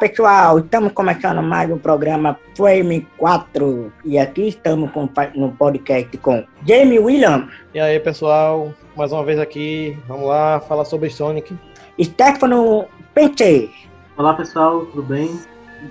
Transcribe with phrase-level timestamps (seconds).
[0.00, 6.16] Olá pessoal, estamos começando mais um programa Frame 4 e aqui estamos com, no podcast
[6.16, 7.46] com Jamie William.
[7.74, 11.54] E aí pessoal, mais uma vez aqui, vamos lá falar sobre Sonic.
[12.02, 13.70] Stefano Pente.
[14.16, 15.38] Olá pessoal, tudo bem?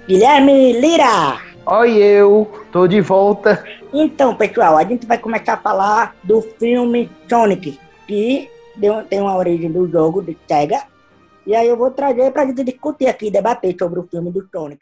[0.07, 1.37] Guilherme Lira.
[1.67, 3.63] Oi eu, tô de volta.
[3.93, 8.49] Então pessoal, a gente vai começar a falar do filme Sonic, que
[9.07, 10.81] tem uma origem do jogo de Sega
[11.45, 14.81] e aí eu vou trazer pra gente discutir aqui, debater sobre o filme do Sonic.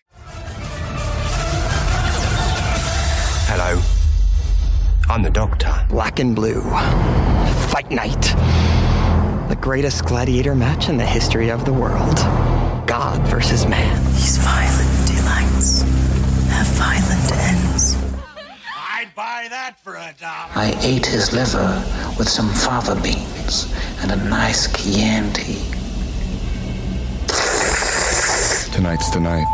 [3.49, 3.81] Hello.
[5.09, 5.73] I'm the Doctor.
[5.89, 6.61] Black and Blue.
[7.69, 8.35] Fight Night.
[9.47, 12.17] The greatest gladiator match in the history of the world.
[12.85, 14.03] God versus man.
[14.13, 15.81] These violent delights
[16.51, 17.95] have violent ends.
[18.75, 20.51] I'd buy that for a dollar.
[20.55, 21.81] I ate his liver
[22.17, 25.66] with some fava beans and a nice Chianti.
[28.77, 29.47] Tonight's the night.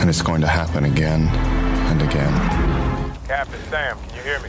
[0.00, 1.22] And it's going to happen again
[1.90, 2.32] and again.
[3.26, 4.48] Captain Sam, can you hear me?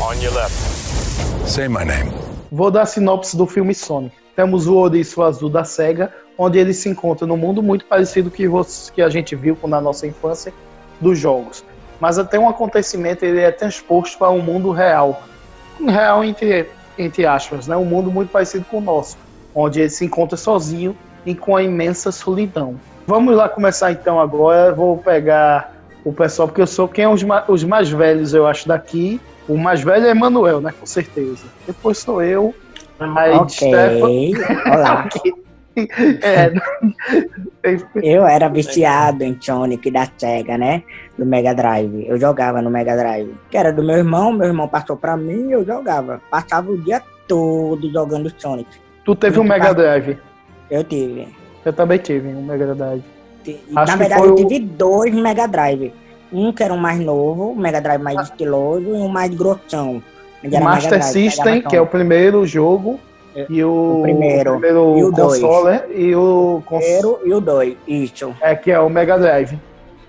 [0.00, 0.54] On your left.
[1.46, 2.14] Say my name.
[2.50, 4.16] Vou dar a sinopse do filme Sonic.
[4.34, 8.44] Temos o ouriço azul da SEGA, onde ele se encontra num mundo muito parecido que,
[8.94, 10.50] que a gente viu na nossa infância
[10.98, 11.62] dos jogos.
[12.00, 15.22] Mas até um acontecimento ele é transposto para um mundo real,
[15.80, 17.76] real entre, entre aspas, né?
[17.76, 19.16] um mundo muito parecido com o nosso,
[19.54, 22.76] onde ele se encontra sozinho e com a imensa solidão.
[23.06, 27.22] Vamos lá começar então agora, vou pegar o pessoal, porque eu sou quem é os,
[27.48, 29.20] os mais velhos, eu acho, daqui.
[29.48, 30.72] O mais velho é Manuel, né?
[30.78, 31.44] Com certeza.
[31.66, 32.54] Depois sou eu.
[32.98, 34.32] Aí, ok.
[34.66, 35.08] Olá.
[35.76, 36.52] É.
[38.02, 40.82] Eu era viciado em Sonic da Sega, né?
[41.18, 42.06] Do Mega Drive.
[42.06, 43.34] Eu jogava no Mega Drive.
[43.50, 46.20] Que era do meu irmão, meu irmão passou pra mim e eu jogava.
[46.30, 48.68] Passava o dia todo jogando Sonic.
[49.04, 50.18] Tu teve um Mega Drive?
[50.70, 51.28] Eu tive.
[51.64, 53.02] Eu também tive um Mega Drive.
[53.76, 55.48] Acho Na verdade, eu tive dois Mega
[56.32, 58.22] Um que era um mais novo, um Mega Drive mais ah.
[58.22, 60.02] estiloso, e um mais grossão.
[60.62, 63.00] Master System, que é o primeiro jogo,
[63.34, 65.90] é, e o, o primeiro, o primeiro e o console dois.
[65.94, 68.36] e o primeiro e o 2, isso.
[68.40, 69.58] É que é o Mega Drive.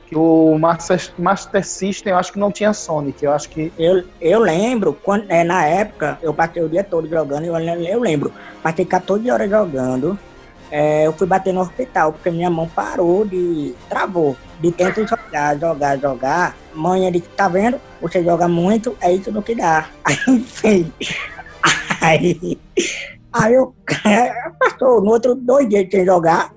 [0.08, 4.04] Que o Master, Master System eu acho que não tinha Sonic, eu acho que eu,
[4.22, 8.32] eu lembro quando é, na época eu passei o dia todo jogando, eu, eu lembro,
[8.62, 10.18] passei 14 horas jogando.
[10.72, 15.58] É, eu fui bater no hospital porque minha mão parou de travou de tanto jogar,
[15.58, 16.58] jogar, jogar.
[16.74, 17.80] Mãe disse, tá vendo?
[18.02, 19.88] Você joga muito, é isso no que dá.
[20.04, 20.92] Aí, enfim.
[22.02, 22.60] Aí,
[23.36, 23.76] Aí eu,
[24.58, 26.54] passou no outro dois dias sem jogar,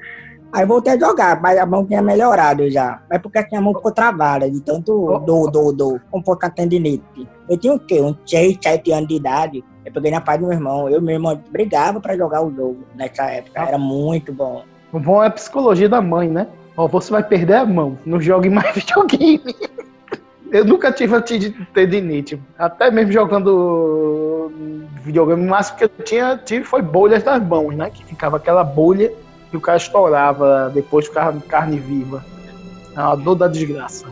[0.52, 3.02] aí voltei a jogar, mas a mão tinha melhorado já.
[3.10, 7.28] Mas porque a mão ficou travada de tanto do, do, do, como fosse a tendinite.
[7.48, 8.00] Eu tinha o quê?
[8.00, 9.64] Uns 6, 7 anos de idade.
[9.84, 10.88] Eu peguei na paz do meu irmão.
[10.88, 13.60] Eu e meu irmão brigava pra jogar o jogo nessa época.
[13.60, 14.62] Era muito bom.
[14.92, 16.46] O bom é a psicologia da mãe, né?
[16.76, 19.56] Ó, você vai perder a mão, não jogue mais videogame.
[20.50, 21.20] Eu nunca tive
[21.74, 22.40] tendinite.
[22.58, 24.50] Até mesmo jogando
[25.02, 27.90] videogame, o máximo que eu tinha, tive foi bolhas das mãos, né?
[27.90, 29.12] Que ficava aquela bolha
[29.52, 32.24] e o cara estourava, depois ficava carne viva.
[32.96, 34.06] É uma dor da desgraça.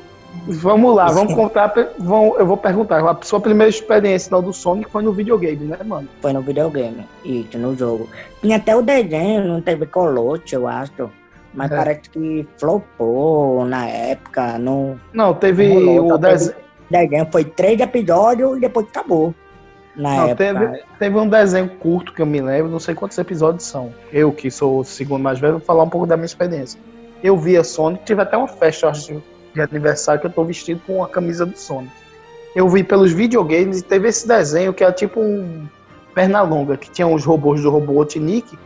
[0.46, 1.72] Vamos lá, vamos contar.
[1.98, 3.02] Vamos, eu vou perguntar.
[3.02, 6.08] A sua primeira experiência não, do Sonic foi no videogame, né, mano?
[6.20, 8.08] Foi no videogame, isso, no jogo.
[8.40, 11.10] Tinha até o desenho, não teve colote, eu acho.
[11.56, 11.76] Mas é.
[11.76, 14.58] parece que flopou na época.
[14.58, 16.54] Não, não teve não o desenho.
[16.90, 17.28] desenho.
[17.32, 19.34] Foi três episódios e depois acabou.
[19.96, 20.36] Na não, época.
[20.36, 23.92] Teve, teve um desenho curto que eu me lembro, não sei quantos episódios são.
[24.12, 26.78] Eu, que sou o segundo mais velho, vou falar um pouco da minha experiência.
[27.22, 29.22] Eu vi a Sonic, tive até uma festa acho,
[29.54, 31.90] de aniversário que eu tô vestido com a camisa do Sonic.
[32.54, 35.66] Eu vi pelos videogames e teve esse desenho que era tipo um
[36.14, 38.58] perna longa, que tinha os robôs do Robotnik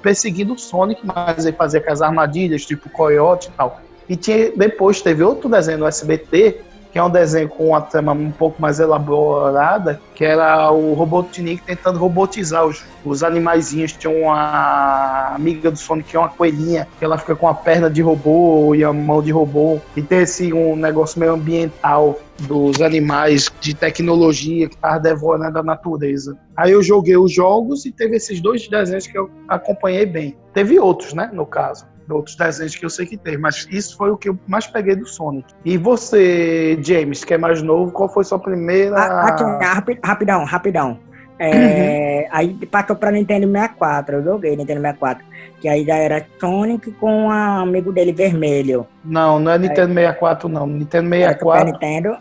[0.00, 3.80] perseguindo o Sonic, mas ele fazia com as armadilhas, tipo Coyote e tal.
[4.08, 6.60] E tinha, depois teve outro desenho no SBT,
[6.92, 11.62] que é um desenho com uma trama um pouco mais elaborada, que era o Robotnik
[11.62, 13.92] tentando robotizar os, os animaizinhos.
[13.92, 17.88] Tinha uma amiga do Sonic, que é uma coelhinha, que ela fica com a perna
[17.88, 19.80] de robô e a mão de robô.
[19.96, 25.62] E tem esse um negócio meio ambiental dos animais, de tecnologia que estava devorando a
[25.62, 26.36] natureza.
[26.56, 30.36] Aí eu joguei os jogos e teve esses dois desenhos que eu acompanhei bem.
[30.54, 34.10] Teve outros, né, no caso outros desenhos que eu sei que tem, mas isso foi
[34.10, 35.46] o que eu mais peguei do Sonic.
[35.64, 38.96] E você, James, que é mais novo, qual foi sua primeira.
[38.96, 40.98] Ah, rapidão, rapidão.
[41.38, 42.28] É, uhum.
[42.32, 45.24] Aí passou pra Nintendo 64, eu joguei Nintendo 64.
[45.58, 48.86] Que aí já era Sonic com um amigo dele vermelho.
[49.02, 50.66] Não, não é Nintendo aí, 64, não.
[50.66, 51.72] Nintendo 64.
[51.72, 52.16] Nintendo.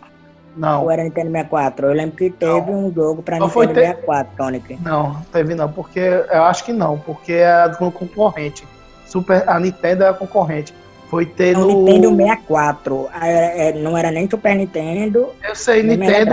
[0.56, 0.84] Não.
[0.84, 1.88] Ou era Nintendo 64?
[1.88, 4.80] Eu lembro que teve um jogo pra Só Nintendo ter- 64, Sonic.
[4.82, 8.66] Não, teve não, porque eu acho que não, porque é do concorrente.
[9.10, 10.74] Super, a Nintendo é a concorrente.
[11.10, 11.86] Foi ter No.
[11.86, 13.10] Nintendo 64.
[13.12, 16.32] Ah, é- é, não era nem Super Nintendo, Eu sei, Nintendo.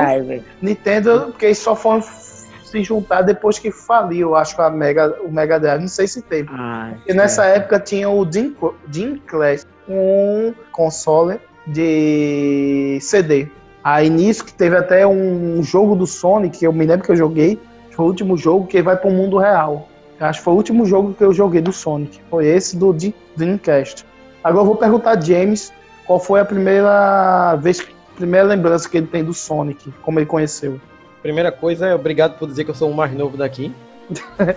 [0.61, 5.32] Nintendo, porque eles só foram se juntar depois que faliu, acho que a Mega, o
[5.32, 6.50] Mega Drive, não sei se teve.
[6.52, 8.55] Ah, E nessa época tinha o Dream,
[8.88, 13.49] Dream Class, um console de CD.
[13.82, 17.17] Aí nisso que teve até um jogo do Sonic, que eu me lembro que eu
[17.17, 17.58] joguei,
[17.93, 19.88] foi o último jogo que vai pro mundo real.
[20.21, 22.21] Acho que foi o último jogo que eu joguei do Sonic.
[22.31, 24.05] Foi esse do Dream- Dreamcast.
[24.43, 25.73] Agora eu vou perguntar a James
[26.07, 27.85] qual foi a primeira vez,
[28.15, 30.81] primeira lembrança que ele tem do Sonic, como ele conheceu.
[31.23, 33.73] Primeira coisa é obrigado por dizer que eu sou o mais novo daqui.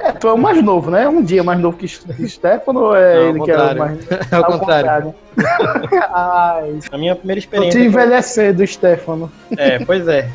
[0.00, 1.08] É, tu é o mais novo, né?
[1.08, 3.78] Um dia mais novo que Stefano ou é Não, ele que é o contrário.
[3.80, 5.14] mais Ao contrário.
[6.14, 7.80] Ai, A minha primeira experiência.
[7.80, 9.28] te envelhecendo, Stefano.
[9.56, 10.28] É, pois é.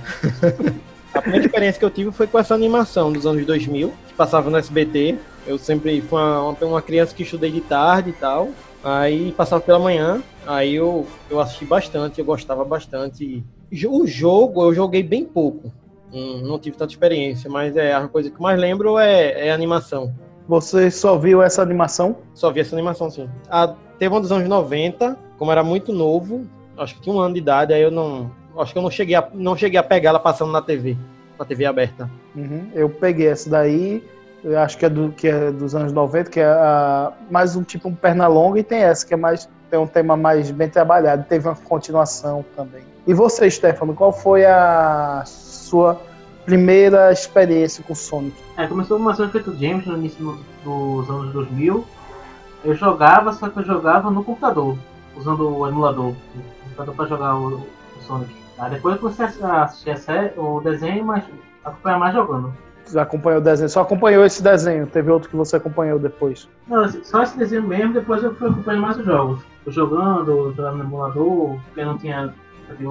[1.13, 4.50] A primeira experiência que eu tive foi com essa animação dos anos 2000, que passava
[4.50, 5.18] no SBT.
[5.45, 8.50] Eu sempre fui uma, uma criança que estudei de tarde e tal.
[8.83, 13.44] Aí passava pela manhã, aí eu, eu assisti bastante, eu gostava bastante.
[13.88, 15.71] O jogo eu joguei bem pouco,
[16.13, 19.51] Hum, não tive tanta experiência, mas é a coisa que eu mais lembro é, é
[19.51, 20.13] a animação.
[20.48, 22.18] Você só viu essa animação?
[22.36, 23.27] Só vi essa animação, sim.
[23.50, 27.33] A, teve uma dos anos 90, como era muito novo, acho que tinha um ano
[27.33, 28.30] de idade, aí eu não.
[28.57, 30.95] Acho que eu não cheguei a, não cheguei a pegar ela passando na TV,
[31.39, 32.09] na TV aberta.
[32.35, 32.69] Uhum.
[32.73, 34.03] Eu peguei essa daí,
[34.44, 37.63] eu acho que é, do, que é dos anos 90, que é a, mais um
[37.63, 40.69] tipo um perna longa, e tem essa, que é mais tem um tema mais bem
[40.69, 42.83] trabalhado, teve uma continuação também.
[43.07, 46.00] E você, Stefano, qual foi a sua
[46.45, 48.35] primeira experiência com Sonic?
[48.55, 51.83] É, começou uma ação feito James no início do- dos anos 2000.
[52.63, 54.77] Eu jogava, só que eu jogava no computador,
[55.17, 56.15] usando o emulador, o
[56.63, 58.31] computador para jogar o, o Sonic.
[58.57, 59.00] Aí depois
[59.41, 61.23] a assistir a série, o desenho, mas
[61.63, 62.53] acompanhar mais jogando.
[62.85, 63.69] Você acompanhou o desenho?
[63.69, 64.85] Só acompanhou esse desenho?
[64.88, 66.50] Teve outro que você acompanhou depois?
[66.67, 69.39] Não, só esse desenho mesmo, depois eu fui acompanhando mais os jogos.
[69.63, 72.33] Fui jogando, jogando no emulador, porque não tinha
[72.81, 72.85] o,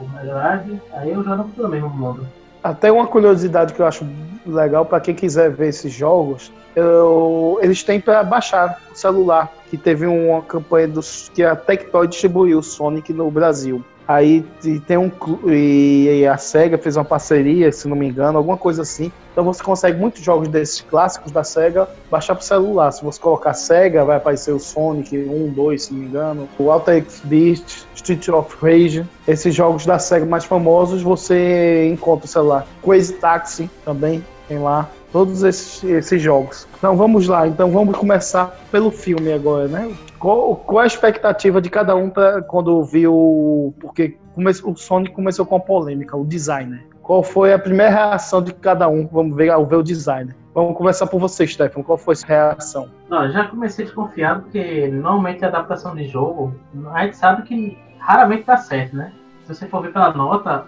[0.00, 2.26] o Drive, aí eu jogo no computador mesmo no mundo.
[2.64, 4.06] Até uma curiosidade que eu acho
[4.46, 9.76] legal para quem quiser ver esses jogos, eu- eles têm para baixar o celular, que
[9.76, 13.84] teve uma campanha dos que a Tectoy distribuiu o Sonic no Brasil.
[14.08, 14.42] Aí
[14.86, 15.10] tem um
[15.46, 19.12] e a Sega fez uma parceria, se não me engano, alguma coisa assim.
[19.32, 22.90] Então você consegue muitos jogos desses clássicos da Sega baixar pro celular.
[22.90, 26.70] Se você colocar Sega, vai aparecer o Sonic 1, 2, se não me engano, o
[26.70, 29.04] Alter X Beast, Street of Rage.
[29.26, 32.66] Esses jogos da Sega mais famosos você encontra no celular.
[32.82, 34.88] Crazy Taxi também tem lá.
[35.12, 36.66] Todos esses, esses jogos.
[36.78, 37.46] Então vamos lá.
[37.46, 39.94] Então vamos começar pelo filme agora, né?
[40.18, 43.74] Qual, qual a expectativa de cada um pra, quando viu.
[43.80, 44.16] Porque
[44.64, 46.86] o Sonic começou com a polêmica, o designer.
[47.02, 49.06] Qual foi a primeira reação de cada um?
[49.06, 50.36] Vamos ver, ver o designer.
[50.54, 51.84] Vamos começar por você, Stefano.
[51.84, 52.90] Qual foi a sua reação?
[53.08, 56.54] Não, já comecei desconfiado porque normalmente a adaptação de jogo,
[56.92, 59.12] a gente sabe que raramente dá certo, né?
[59.44, 60.66] Se você for ver pela nota,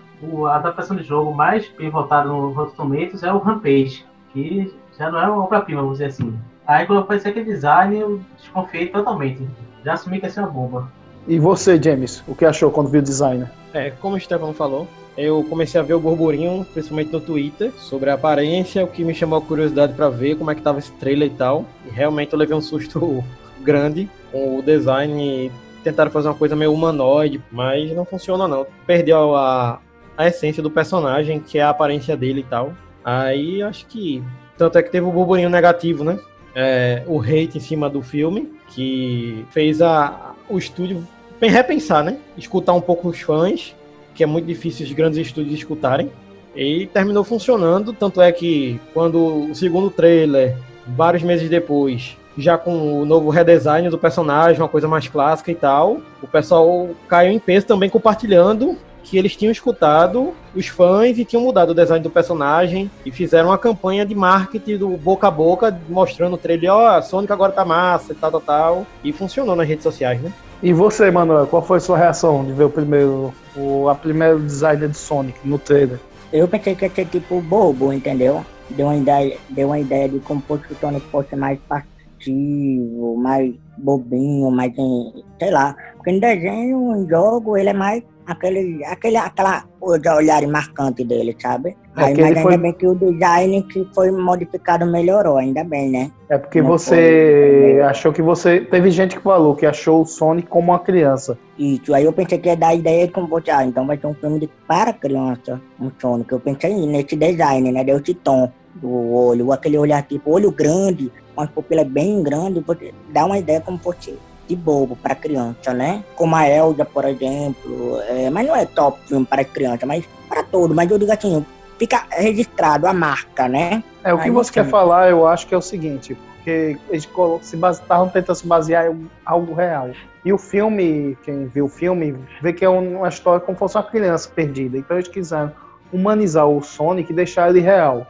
[0.49, 5.19] a adaptação de jogo mais bem votado no Rotten é o Rampage, que já não
[5.19, 6.39] é uma obra-prima, vamos dizer assim.
[6.71, 9.45] Aí quando apareceu aquele design, eu desconfiei totalmente.
[9.85, 10.89] Já assumi que ia ser uma bomba.
[11.27, 12.23] E você, James?
[12.29, 13.51] O que achou quando viu o designer?
[13.75, 14.87] É, como o Stefano falou,
[15.19, 19.13] eu comecei a ver o burburinho, principalmente no Twitter, sobre a aparência, o que me
[19.13, 21.65] chamou a curiosidade pra ver como é que tava esse trailer e tal.
[21.87, 23.25] E realmente eu levei um susto
[23.61, 28.65] grande com o design e tentaram fazer uma coisa meio humanoide, mas não funciona não.
[28.87, 29.81] Perdeu a,
[30.17, 32.73] a essência do personagem, que é a aparência dele e tal.
[33.05, 34.23] Aí acho que.
[34.57, 36.19] Tanto é que teve o burburinho negativo, né?
[36.55, 41.07] É, o hate em cima do filme, que fez a, o estúdio
[41.41, 42.19] repensar, né?
[42.37, 43.75] Escutar um pouco os fãs,
[44.15, 46.11] que é muito difícil os grandes estúdios escutarem.
[46.55, 50.57] E terminou funcionando, tanto é que quando o segundo trailer,
[50.89, 55.55] vários meses depois, já com o novo redesign do personagem, uma coisa mais clássica e
[55.55, 61.25] tal, o pessoal caiu em peso também compartilhando que eles tinham escutado os fãs e
[61.25, 65.31] tinham mudado o design do personagem e fizeram uma campanha de marketing do boca a
[65.31, 68.87] boca, mostrando o trailer, ó, a Sonic agora tá massa e tal, tal, tal.
[69.03, 70.33] E funcionou nas redes sociais, né?
[70.63, 74.39] E você, Manuel, qual foi a sua reação de ver o primeiro, o a primeiro
[74.41, 75.99] designer do Sonic no trailer?
[76.33, 78.45] Eu pensei que ia ser tipo bobo, entendeu?
[78.69, 81.87] Deu uma ideia, deu uma ideia de como fosse o Sonic fosse mais, par-
[82.21, 85.75] infantil, mais bobinho, mais, em- sei lá.
[85.97, 91.77] Porque no desenho, em jogo, ele é mais aquele, aquele, aquela olhar marcante dele, sabe?
[91.97, 95.91] É Aí, mas ainda foi- bem que o design que foi modificado melhorou, ainda bem,
[95.91, 96.11] né?
[96.29, 98.61] É porque Não você foi- achou que você.
[98.61, 101.37] Teve gente que falou que achou o Sonic como uma criança.
[101.59, 104.07] Isso, aí eu pensei que ia dar ideia de como você, ah, então vai ser
[104.07, 106.31] um filme de, para criança, um Sonic.
[106.33, 107.83] Eu pensei nesse design, né?
[107.85, 112.63] Deu esse tom do olho, aquele olhar tipo, olho grande, com as pupilas bem grandes,
[112.65, 114.15] você dá uma ideia como fosse
[114.51, 116.03] de bobo para criança, né?
[116.17, 118.01] Como a Elda, por exemplo.
[118.09, 120.75] é, mas não é top filme para criança, mas para todo.
[120.75, 121.45] Mas eu digo assim,
[121.79, 123.83] fica registrado a marca, né?
[124.03, 124.55] É, o que Aí você sim.
[124.55, 127.09] quer falar, eu acho que é o seguinte, porque eles
[127.43, 129.91] se estavam tentando se basear em algo real.
[130.25, 133.61] E o filme, quem viu o filme, vê que é um- uma história como se
[133.61, 134.77] fosse uma criança perdida.
[134.77, 135.53] Então eles quiseram
[135.93, 138.07] humanizar o Sonic e deixar ele real.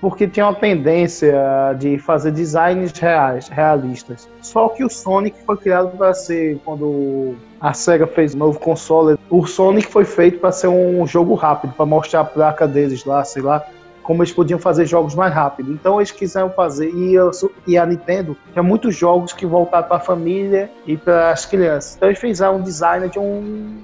[0.00, 1.34] Porque tinha uma tendência
[1.78, 4.28] de fazer designs reais, realistas.
[4.40, 9.18] Só que o Sonic foi criado para ser, quando a SEGA fez o novo console,
[9.28, 13.24] o Sonic foi feito para ser um jogo rápido, para mostrar a placa deles lá,
[13.24, 13.64] sei lá,
[14.08, 15.70] como eles podiam fazer jogos mais rápido.
[15.70, 17.30] Então eles quiseram fazer, e, eu
[17.66, 21.94] e a Nintendo tinha muitos jogos que voltaram para a família e para as crianças.
[21.94, 23.76] Então eles fizeram um design de um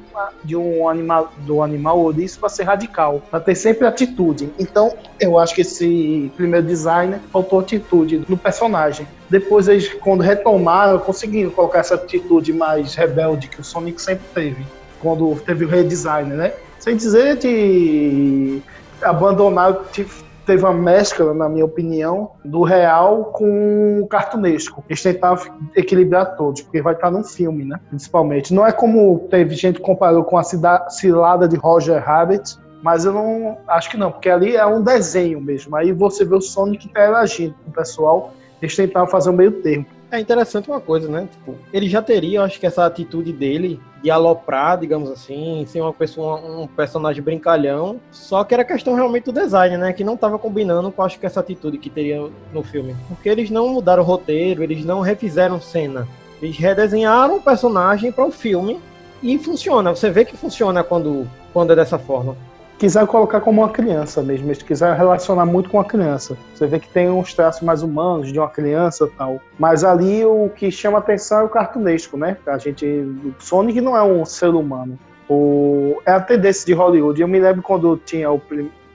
[0.42, 4.48] de um animal do animal ouriço para ser radical, para ter sempre atitude.
[4.58, 9.06] Então eu acho que esse primeiro design faltou atitude no personagem.
[9.28, 14.64] Depois eles quando retomaram, conseguiram colocar essa atitude mais rebelde que o Sonic sempre teve
[15.02, 16.54] quando teve o redesign, né?
[16.78, 18.62] Sem dizer de
[19.04, 20.06] abandonar, te-
[20.46, 24.84] teve uma mescla, na minha opinião, do real com o cartunesco.
[24.88, 27.80] Eles tentavam equilibrar todos, porque vai estar num filme, né?
[27.88, 28.52] Principalmente.
[28.52, 33.12] Não é como teve gente que comparou com a cilada de Roger Rabbit, mas eu
[33.14, 35.74] não acho que não, porque ali é um desenho mesmo.
[35.74, 38.32] Aí você vê o Sonic interagindo com o pessoal.
[38.60, 39.86] Eles tentavam fazer um meio termo.
[40.14, 41.26] É interessante uma coisa, né?
[41.28, 45.92] Tipo, ele já teria, acho que essa atitude dele de aloprar, digamos assim, ser uma
[45.92, 48.00] pessoa, um personagem brincalhão.
[48.12, 49.92] Só que era questão realmente do design, né?
[49.92, 52.94] Que não tava combinando com acho que essa atitude que teria no filme.
[53.08, 56.06] Porque eles não mudaram o roteiro, eles não refizeram cena.
[56.40, 58.80] Eles redesenharam o personagem para o filme
[59.20, 59.96] e funciona.
[59.96, 62.36] Você vê que funciona quando, quando é dessa forma.
[62.78, 66.36] Quiseram colocar como uma criança mesmo, eles quiseram relacionar muito com a criança.
[66.54, 69.40] Você vê que tem uns traços mais humanos de uma criança tal.
[69.58, 72.36] Mas ali o que chama atenção é o cartunesco, né?
[72.46, 72.86] A gente.
[72.86, 74.98] O Sonic não é um ser humano.
[75.28, 77.20] O, é a tendência de Hollywood.
[77.20, 78.40] Eu me lembro quando tinha o,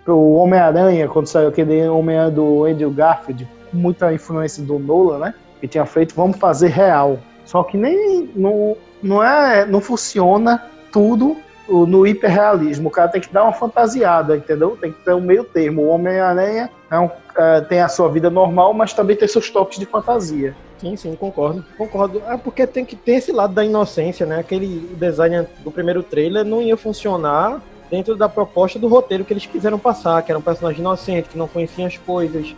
[0.08, 5.34] o Homem-Aranha, quando saiu aquele Homem-Aranha do Andrew Garfield, muita influência do Nolan, né?
[5.60, 7.20] Que tinha feito, vamos fazer real.
[7.46, 8.30] Só que nem.
[8.36, 11.38] Não, não, é, não funciona tudo
[11.70, 12.90] no hiperrealismo.
[12.90, 14.78] O cara tem que dar uma fantasiada, entendeu?
[14.80, 15.84] Tem que ter um meio termo.
[15.84, 19.80] O Homem-Aranha é um- é, tem a sua vida normal, mas também tem seus toques
[19.80, 20.56] de fantasia.
[20.80, 21.64] Sim, sim, concordo.
[21.78, 22.22] Concordo.
[22.28, 24.40] É porque tem que ter esse lado da inocência, né?
[24.40, 27.62] Aquele design do primeiro trailer não ia funcionar
[27.92, 31.38] dentro da proposta do roteiro que eles quiseram passar, que era um personagem inocente, que
[31.38, 32.56] não conhecia as coisas.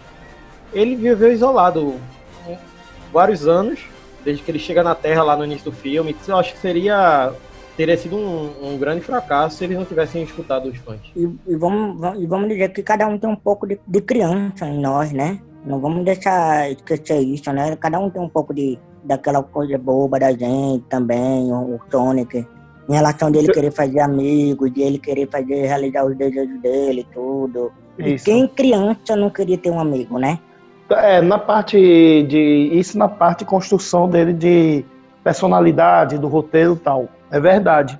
[0.73, 1.95] Ele viveu isolado
[3.11, 3.81] vários anos,
[4.23, 6.15] desde que ele chega na Terra lá no início do filme.
[6.27, 7.33] Eu acho que seria
[7.81, 10.99] teria sido um, um grande fracasso se eles não tivessem escutado os fãs.
[11.15, 14.01] E, e vamos, va- e vamos dizer que cada um tem um pouco de, de
[14.01, 15.39] criança em nós, né?
[15.65, 17.75] Não vamos deixar esquecer isso, né?
[17.77, 22.45] Cada um tem um pouco de daquela coisa boba da gente também, o, o Sonic.
[22.87, 27.71] Em relação dele querer fazer amigos, de ele querer fazer, realizar os desejos dele, tudo.
[27.97, 28.25] E Isso.
[28.25, 30.37] quem criança não queria ter um amigo, né?
[30.91, 31.77] É, na parte
[32.29, 32.69] de.
[32.73, 34.85] Isso na parte de construção dele de
[35.23, 37.07] personalidade, do roteiro e tal.
[37.31, 37.99] É verdade.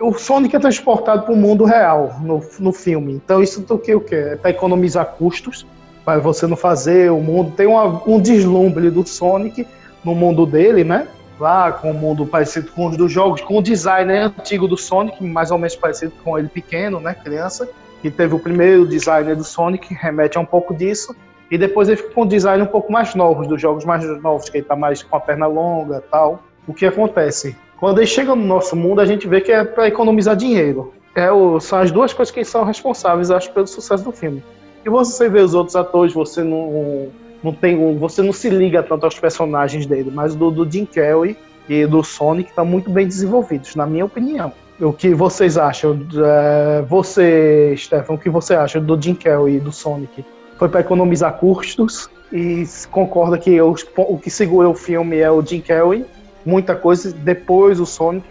[0.00, 3.14] O Sonic é transportado para o mundo real no, no filme.
[3.14, 4.14] Então isso do que o quê?
[4.32, 5.66] É para economizar custos,
[6.04, 7.52] para você não fazer o mundo.
[7.56, 9.66] Tem uma- um deslumbre do Sonic
[10.04, 11.08] no mundo dele, né?
[11.40, 15.22] Lá com o mundo parecido com os dos jogos, com o design antigo do Sonic,
[15.24, 17.14] mais ou menos parecido com ele pequeno, né?
[17.14, 17.68] Criança.
[18.02, 21.16] Que teve o primeiro design do Sonic, remete a um pouco disso.
[21.50, 24.48] E depois ele fica com um design um pouco mais novos, dos jogos mais novos,
[24.50, 26.42] que ele tá mais com a perna longa tal.
[26.66, 27.56] O que acontece?
[27.78, 30.92] Quando ele chega no nosso mundo, a gente vê que é para economizar dinheiro.
[31.14, 34.42] É o, são as duas coisas que são responsáveis, acho, pelo sucesso do filme.
[34.84, 37.08] E você vê os outros atores, você não,
[37.42, 41.36] não tem, você não se liga tanto aos personagens dele, mas do, do Jim Carrey
[41.68, 44.52] e do Sonic estão muito bem desenvolvidos, na minha opinião.
[44.80, 45.98] O que vocês acham?
[46.24, 50.24] É, você, Stefan, o que você acha do Jim Carrey e do Sonic?
[50.58, 55.44] Foi para economizar custos e concorda que os o que segura o filme é o
[55.44, 56.04] Jim Carrey,
[56.46, 58.26] muita coisa, depois o Sonic.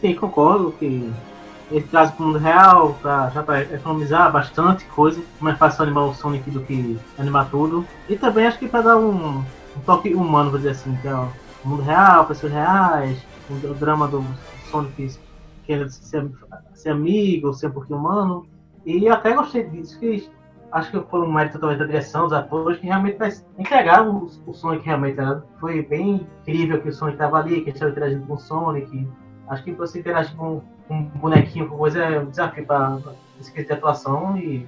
[0.00, 1.10] Sim, concordo que
[1.70, 5.22] ele traz para o mundo real, pra, já para economizar bastante coisa.
[5.40, 7.86] Mais fácil animar o Sonic do que animar tudo.
[8.08, 11.14] E também acho que para dar um, um toque humano, vou dizer assim, que é
[11.14, 11.28] o
[11.64, 14.24] mundo real, pessoas reais, o, o drama do
[14.70, 15.16] Sonic
[15.64, 16.28] querendo ser,
[16.74, 18.46] ser amigo, ser um pouquinho humano.
[18.84, 20.28] E até gostei disso, que
[20.72, 23.18] acho que foi um mérito talvez da direção, dos atores, que realmente
[23.58, 25.16] entregaram o, o Sonic realmente.
[25.58, 29.08] Foi bem incrível que o Sonic estava ali, que eles estavam interagindo com o Sonic.
[29.48, 32.98] Acho que você interagir com, um bonequinho, com coisa, é um desafio para
[33.40, 34.66] esse de atuação e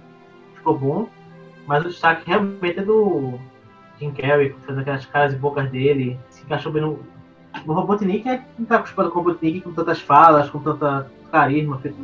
[0.56, 1.08] ficou bom.
[1.66, 3.38] Mas o destaque realmente é do
[3.98, 6.98] Jim Carrey, fazendo aquelas caras e bocas dele, se encaixou bem no.
[7.66, 11.78] O Robotnik é não tá acostumado com o Robotnik com tantas falas, com tanta carisma
[11.78, 11.98] feito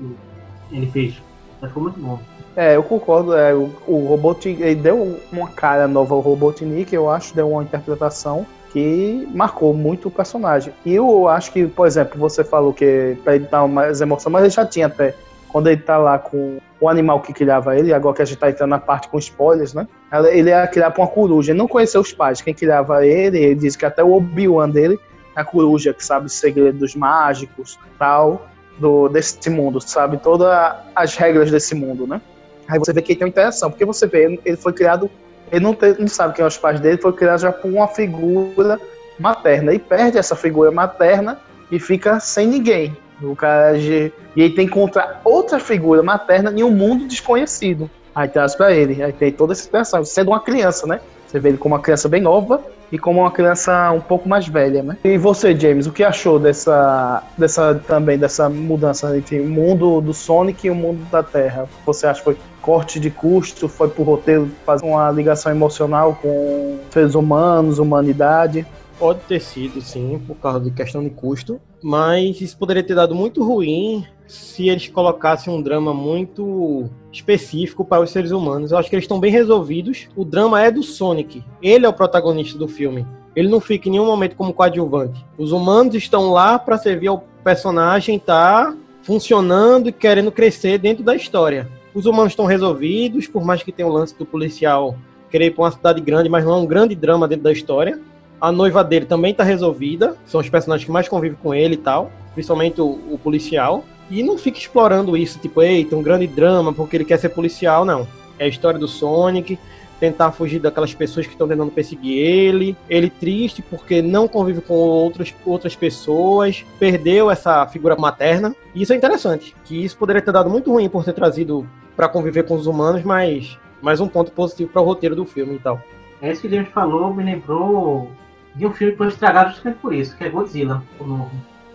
[0.70, 1.20] ele fez.
[1.60, 2.20] Mas ficou muito bom.
[2.58, 3.36] É, eu concordo.
[3.36, 7.62] É, o, o Robotnik ele deu uma cara nova ao Robotnik, eu acho, deu uma
[7.62, 10.74] interpretação que marcou muito o personagem.
[10.84, 14.42] E eu acho que, por exemplo, você falou que pra ele dar mais emoção, mas
[14.42, 15.14] ele já tinha até.
[15.48, 18.50] Quando ele tá lá com o animal que criava ele, agora que a gente tá
[18.50, 19.86] entrando na parte com spoilers, né?
[20.32, 21.52] Ele ia criar pra uma coruja.
[21.52, 22.40] Ele não conheceu os pais.
[22.42, 24.98] Quem criava ele, ele disse que até o Obi-Wan dele
[25.34, 28.48] a coruja, que sabe os segredos mágicos tal,
[28.78, 30.48] do, desse mundo, sabe todas
[30.94, 32.20] as regras desse mundo, né?
[32.68, 35.10] Aí você vê que ele tem uma interação, porque você vê, ele foi criado,
[35.50, 37.88] ele não, tem, não sabe quem são os pais dele, foi criado já por uma
[37.88, 38.78] figura
[39.18, 42.96] materna, e perde essa figura materna e fica sem ninguém.
[43.20, 47.90] O cara, e ele tem que encontrar outra figura materna em um mundo desconhecido.
[48.14, 51.00] Aí traz para ele, aí tem toda essa situação, sendo uma criança, né?
[51.26, 54.48] Você vê ele como uma criança bem nova e como uma criança um pouco mais
[54.48, 54.96] velha, né?
[55.04, 60.14] E você, James, o que achou dessa, dessa também dessa mudança entre o mundo do
[60.14, 61.68] Sonic e o mundo da Terra?
[61.84, 62.36] Você acha que foi
[62.68, 68.66] corte de custo, foi pro roteiro fazer uma ligação emocional com seres humanos, humanidade?
[68.98, 73.14] Pode ter sido, sim, por causa de questão de custo, mas isso poderia ter dado
[73.14, 78.70] muito ruim se eles colocassem um drama muito específico para os seres humanos.
[78.70, 80.06] Eu acho que eles estão bem resolvidos.
[80.14, 81.42] O drama é do Sonic.
[81.62, 83.06] Ele é o protagonista do filme.
[83.34, 85.24] Ele não fica em nenhum momento como coadjuvante.
[85.38, 91.02] Os humanos estão lá para servir ao personagem estar tá funcionando e querendo crescer dentro
[91.02, 91.77] da história.
[91.94, 94.96] Os humanos estão resolvidos, por mais que tenha o lance do policial
[95.30, 98.00] querer ir para uma cidade grande, mas não é um grande drama dentro da história.
[98.40, 100.16] A noiva dele também tá resolvida.
[100.26, 102.10] São os personagens que mais convivem com ele e tal.
[102.34, 103.84] Principalmente o, o policial.
[104.10, 107.84] E não fica explorando isso, tipo, eita, um grande drama porque ele quer ser policial,
[107.84, 108.06] não.
[108.38, 109.58] É a história do Sonic,
[109.98, 112.76] tentar fugir daquelas pessoas que estão tentando perseguir ele.
[112.88, 118.54] Ele triste porque não convive com outras, outras pessoas, perdeu essa figura materna.
[118.74, 122.08] E isso é interessante, que isso poderia ter dado muito ruim por ter trazido para
[122.08, 125.58] conviver com os humanos, mas mais um ponto positivo para o roteiro do filme e
[125.58, 125.80] tal.
[126.20, 128.10] É isso que a gente falou, me lembrou
[128.54, 131.30] de um filme que foi estragado justamente por isso, que é Godzilla, o novo.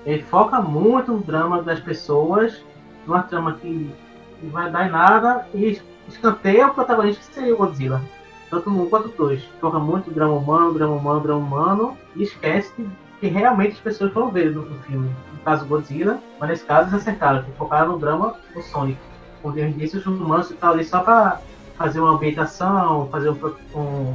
[0.06, 2.64] Ele foca muito no drama das pessoas,
[3.08, 3.90] numa trama que
[4.42, 8.02] não vai dar em nada, e escanteia o protagonista que seria o Godzilla.
[8.50, 9.44] Tanto um quanto dois.
[9.60, 12.72] Foca muito drama humano, drama humano, drama humano, e esquece
[13.20, 15.10] que realmente as pessoas vão ver no, no filme.
[15.32, 19.00] No caso Godzilla, mas nesse caso eles acertaram, que focaram no drama do Sonic.
[19.76, 21.42] Disse, os humanos estão ali só para
[21.78, 24.13] fazer uma ambientação, fazer um, um,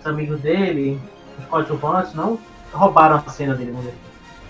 [0.00, 1.00] os amigos dele,
[1.38, 2.38] os coadjuvantes, não
[2.72, 3.92] roubaram a cena dele, vamos.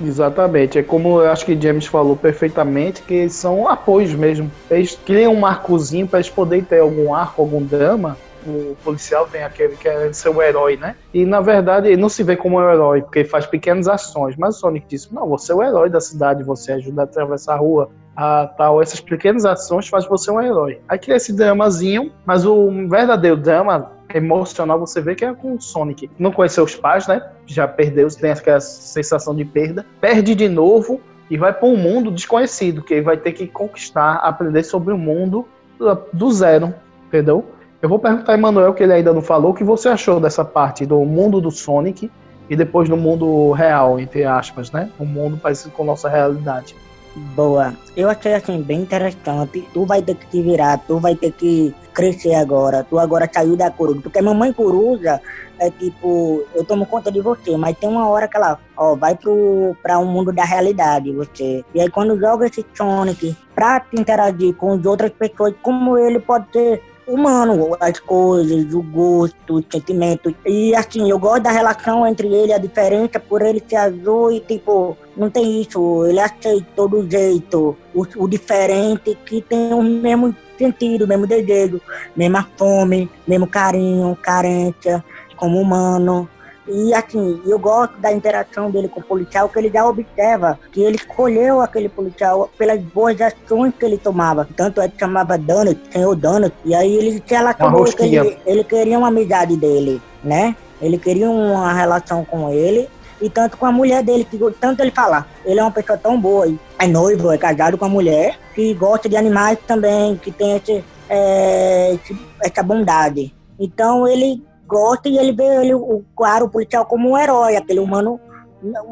[0.01, 4.51] Exatamente, é como eu acho que James falou perfeitamente, que são apoios mesmo.
[4.71, 8.17] Eles criam um marcozinho para eles poderem ter algum arco, algum drama.
[8.47, 10.97] O policial tem aquele que é ser o herói, né?
[11.15, 14.37] E na verdade ele não se vê como um herói, porque ele faz pequenas ações.
[14.37, 17.55] Mas o Sonic disse: Não, você é o herói da cidade, você ajuda a atravessar
[17.55, 18.81] a rua, a tal.
[18.83, 20.81] Essas pequenas ações fazem você um herói.
[20.89, 25.61] Aí cria esse dramazinho, mas o verdadeiro drama emocional você vê que é com o
[25.61, 26.11] Sonic.
[26.19, 27.23] Não conheceu os pais, né?
[27.47, 29.85] Já perdeu, tem aquela sensação de perda.
[30.01, 34.17] Perde de novo e vai para um mundo desconhecido, que ele vai ter que conquistar,
[34.17, 35.49] aprender sobre o mundo
[36.13, 36.75] do zero,
[37.09, 37.45] entendeu?
[37.83, 40.45] Eu vou perguntar a Emanuel, que ele ainda não falou, o que você achou dessa
[40.45, 42.11] parte do mundo do Sonic
[42.49, 44.91] e depois do mundo real, entre aspas, né?
[45.01, 46.77] Um mundo parecido com a nossa realidade.
[47.17, 47.75] Boa.
[47.97, 49.69] Eu achei assim bem interessante.
[49.73, 52.85] Tu vai ter que te virar, tu vai ter que crescer agora.
[52.85, 54.01] Tu agora saiu da coruja.
[54.03, 55.21] Porque mamãe coruja
[55.59, 59.15] é tipo, eu tomo conta de você, mas tem uma hora que ela, ó, vai
[59.15, 61.65] pro, pra um mundo da realidade, você.
[61.73, 66.19] E aí quando joga esse Sonic pra te interagir com as outras pessoas, como ele
[66.19, 70.35] pode ser humano, as coisas, o gosto, os sentimentos.
[70.45, 74.41] E assim, eu gosto da relação entre ele, a diferença por ele ser azul e
[74.41, 80.35] tipo, não tem isso, ele aceita todo jeito, o, o diferente que tem o mesmo
[80.59, 81.81] sentido, o mesmo desejo,
[82.17, 85.05] mesma fome, mesmo carinho, carência,
[85.37, 86.29] como humano.
[86.67, 90.83] E assim, eu gosto da interação dele com o policial, que ele já observa que
[90.83, 94.49] ele escolheu aquele policial pelas boas ações que ele tomava.
[94.57, 98.65] Tanto é que chamava Donut, senhor Donut, e aí ele se relacionou que ele, ele
[98.65, 100.57] queria uma amizade dele, né?
[100.81, 102.89] Ele queria uma relação com ele
[103.21, 106.21] e tanto com a mulher dele, que tanto ele fala, ele é uma pessoa tão
[106.21, 110.57] boa, é noivo, é casado com a mulher, que gosta de animais também, que tem
[110.57, 113.35] esse, é, esse, essa bondade.
[113.59, 114.43] Então ele
[114.75, 118.21] gosta e ele vê ele, o, claro, policial como um herói, aquele humano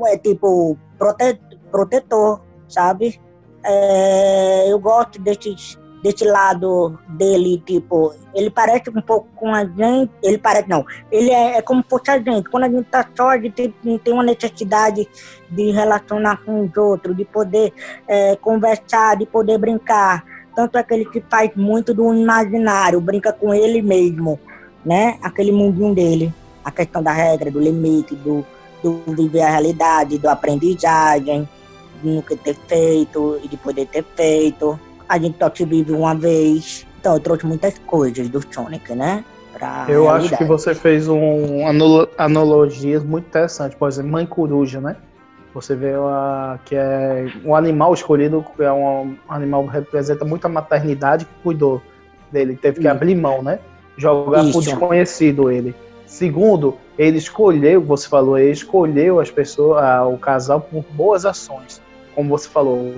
[0.06, 1.40] é tipo prote,
[1.72, 3.20] protetor, sabe?
[3.64, 10.10] É, eu gosto desses desse lado dele, tipo, ele parece um pouco com a gente,
[10.20, 13.28] ele parece, não, ele é, é como fosse a gente, quando a gente tá só,
[13.28, 15.08] a gente tem, tem uma necessidade
[15.48, 17.72] de relacionar com os outros, de poder
[18.08, 20.24] é, conversar, de poder brincar,
[20.56, 24.40] tanto é que ele que faz muito do imaginário, brinca com ele mesmo,
[24.84, 26.32] né, aquele mundinho dele,
[26.64, 28.44] a questão da regra, do limite, do,
[28.82, 31.48] do viver a realidade, do aprendizagem,
[32.02, 36.14] de nunca ter feito e de poder ter feito, a gente só te vive uma
[36.14, 36.86] vez.
[37.00, 39.24] Então eu trouxe muitas coisas do Sonic, né?
[39.52, 40.34] Pra eu realidade.
[40.34, 41.60] acho que você fez um
[42.16, 43.76] analogias muito interessante.
[43.76, 44.96] Por exemplo, Mãe Coruja, né?
[45.54, 50.48] Você vê a, que é um animal escolhido, é um animal que representa muito a
[50.48, 51.82] maternidade que cuidou
[52.30, 52.56] dele.
[52.56, 52.90] Teve que Isso.
[52.90, 53.58] abrir mão, né?
[53.96, 54.52] Jogar Isso.
[54.52, 55.74] por desconhecido ele.
[56.06, 61.80] Segundo, ele escolheu, você falou, ele escolheu as pessoas, o casal por boas ações.
[62.14, 62.94] Como você falou,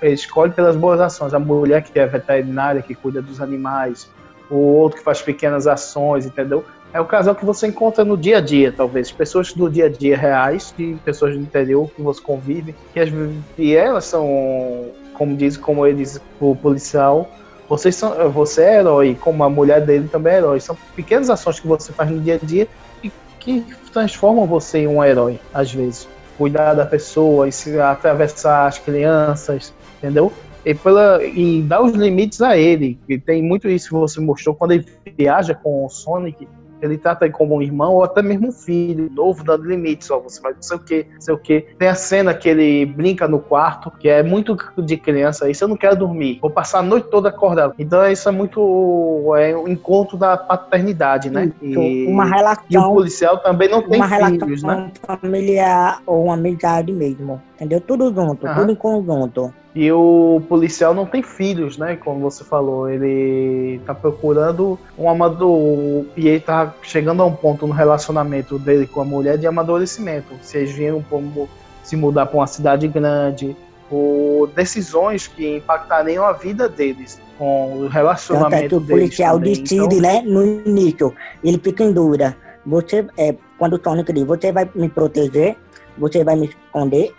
[0.00, 1.34] ele escolhe pelas boas ações.
[1.34, 4.08] A mulher que é veterinária, que cuida dos animais,
[4.50, 6.64] o outro que faz pequenas ações, entendeu?
[6.92, 9.10] É o casal que você encontra no dia a dia, talvez.
[9.10, 13.10] Pessoas do dia a dia reais, de pessoas do interior que você convive, que as,
[13.58, 17.28] e elas são, como diz, como ele diz o policial,
[17.68, 20.60] vocês são, você é herói, como a mulher dele também é herói.
[20.60, 22.68] São pequenas ações que você faz no dia a dia
[23.02, 26.08] e que transformam você em um herói, às vezes.
[26.36, 27.48] Cuidar da pessoa,
[27.88, 30.32] atravessar as crianças, entendeu?
[30.64, 32.98] E, pela, e dar os limites a ele.
[33.08, 36.48] E tem muito isso que você mostrou quando ele viaja com o Sonic.
[36.84, 40.10] Ele trata ele como um irmão ou até mesmo um filho novo, dando limites.
[40.10, 41.60] Ó, você vai não sei o que, não sei o que.
[41.78, 45.48] Tem a cena que ele brinca no quarto, que é muito de criança.
[45.48, 46.38] Isso eu não quero dormir.
[46.40, 47.74] Vou passar a noite toda acordado.
[47.78, 51.52] Então isso é muito é um encontro da paternidade, né?
[51.62, 54.90] E, uma relação, e o policial também não tem filhos, né?
[55.06, 57.40] familiar ou uma amizade mesmo.
[57.54, 57.80] Entendeu?
[57.80, 58.60] Tudo junto, Aham.
[58.60, 59.54] tudo em conjunto.
[59.74, 61.96] E o policial não tem filhos, né?
[61.96, 66.04] Como você falou, ele tá procurando um amador.
[66.16, 70.32] E ele tá chegando a um ponto no relacionamento dele com a mulher de amadurecimento.
[70.42, 71.48] Se eles vieram como
[71.82, 73.56] se mudar para uma cidade grande,
[73.90, 79.38] ou decisões que impactariam a vida deles, com o Tanto é que relacionamento o policial
[79.38, 79.52] também.
[79.54, 82.36] decide, Então, né, no início, ele fica em dúvida.
[82.64, 85.56] Você, é, quando o Sonic diz, você vai me proteger,
[85.98, 87.12] você vai me esconder,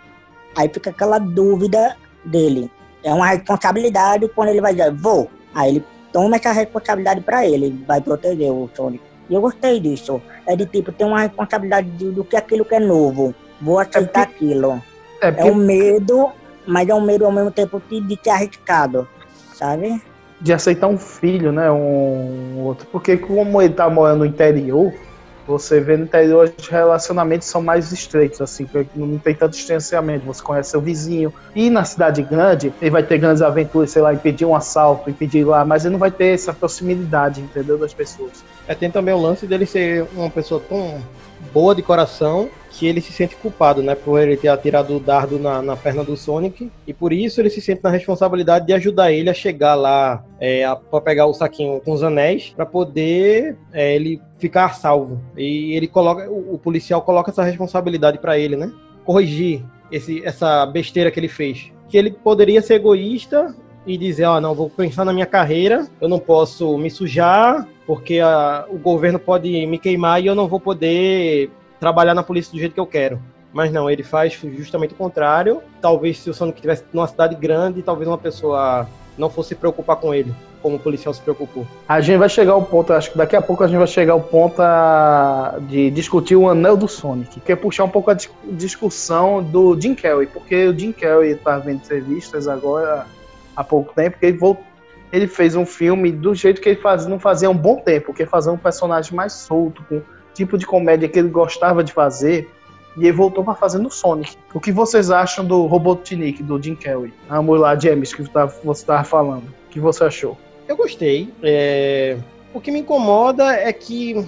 [0.56, 2.70] aí fica aquela dúvida dele.
[3.02, 5.30] É uma responsabilidade quando ele vai dizer, vou.
[5.54, 9.02] Aí ele toma essa responsabilidade pra ele, ele vai proteger o Sonic.
[9.28, 10.20] E eu gostei disso.
[10.46, 13.34] É de tipo, tem uma responsabilidade de- do que aquilo que é novo.
[13.60, 14.82] Vou aceitar aquilo.
[15.20, 16.28] É É porque- um medo,
[16.66, 19.06] mas é um medo ao mesmo tempo de, de ser arriscado,
[19.54, 20.00] sabe?
[20.38, 21.70] de aceitar um filho, né?
[21.72, 22.86] Um outro.
[22.92, 24.92] Porque como ele tá morando no interior,
[25.46, 30.26] você vê no interior os relacionamentos são mais estreitos, assim, não tem tanto distanciamento.
[30.26, 31.32] Você conhece seu vizinho.
[31.54, 35.44] E na cidade grande, ele vai ter grandes aventuras, sei lá, impedir um assalto, impedir
[35.44, 37.78] lá, mas ele não vai ter essa proximidade, entendeu?
[37.78, 38.44] Das pessoas.
[38.66, 41.00] É, tem também o lance dele ser uma pessoa tão
[41.52, 43.94] boa de coração que ele se sente culpado, né?
[43.94, 46.70] Por ele ter atirado o dardo na, na perna do Sonic.
[46.86, 50.64] E por isso ele se sente na responsabilidade de ajudar ele a chegar lá é,
[50.64, 55.20] a- pra pegar o saquinho com os anéis pra poder é, ele ficar salvo.
[55.36, 56.28] E ele coloca.
[56.30, 58.70] O, o policial coloca essa responsabilidade pra ele, né?
[59.04, 61.72] Corrigir esse, essa besteira que ele fez.
[61.88, 63.54] Que ele poderia ser egoísta
[63.86, 68.18] e dizer, ó, não, vou pensar na minha carreira, eu não posso me sujar, porque
[68.18, 72.58] a- o governo pode me queimar e eu não vou poder trabalhar na polícia do
[72.58, 73.20] jeito que eu quero.
[73.52, 75.62] Mas não, ele faz justamente o contrário.
[75.80, 78.86] Talvez se o Sonic estivesse numa cidade grande, talvez uma pessoa
[79.16, 81.66] não fosse se preocupar com ele, como o policial se preocupou.
[81.88, 84.12] A gente vai chegar ao ponto, acho que daqui a pouco a gente vai chegar
[84.12, 84.60] ao ponto
[85.68, 89.78] de discutir o anel do Sonic, que é puxar um pouco a dis- discussão do
[89.80, 93.06] Jim Carrey, porque o Jim Carrey tá vendo entrevistas agora
[93.56, 94.64] há pouco tempo, que ele voltou.
[95.10, 98.12] Ele fez um filme do jeito que ele faz, não fazia há um bom tempo,
[98.12, 100.02] que é fazer um personagem mais solto, com
[100.36, 102.48] tipo de comédia que ele gostava de fazer,
[102.96, 104.36] e ele voltou para fazer no Sonic.
[104.54, 107.12] O que vocês acham do Robotnik, do Jim Carrey?
[107.28, 109.44] Vamos lá, James, que tá- você estava falando.
[109.48, 110.36] O que você achou?
[110.68, 111.28] Eu gostei.
[111.42, 112.16] É,
[112.54, 114.26] O que me incomoda é que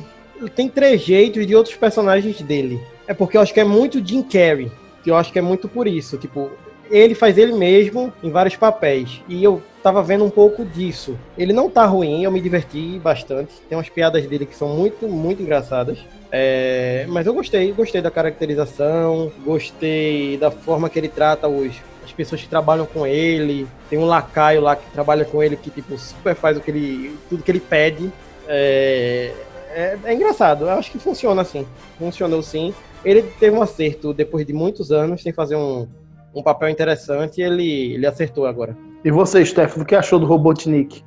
[0.55, 2.79] tem trejeitos de outros personagens dele.
[3.07, 4.71] É porque eu acho que é muito Jim Carrey.
[5.03, 6.19] Que eu acho que é muito por isso.
[6.19, 6.51] Tipo,
[6.91, 9.23] ele faz ele mesmo em vários papéis.
[9.29, 11.19] E eu tava vendo um pouco disso.
[11.37, 13.55] Ele não tá ruim, eu me diverti bastante.
[13.69, 15.99] Tem umas piadas dele que são muito, muito engraçadas.
[16.31, 21.75] É, mas eu gostei, gostei da caracterização, gostei da forma que ele trata os,
[22.05, 23.67] as pessoas que trabalham com ele.
[23.89, 27.17] Tem um lacaio lá que trabalha com ele que tipo super faz o que ele,
[27.29, 28.13] tudo que ele pede.
[28.47, 29.33] É,
[29.71, 31.67] é, é engraçado, eu acho que funciona assim.
[31.99, 32.75] Funcionou sim.
[33.05, 35.87] Ele teve um acerto depois de muitos anos sem fazer um,
[36.35, 38.77] um papel interessante e ele, ele acertou agora.
[39.05, 41.05] E você, Stefano, o que achou do Robotnik?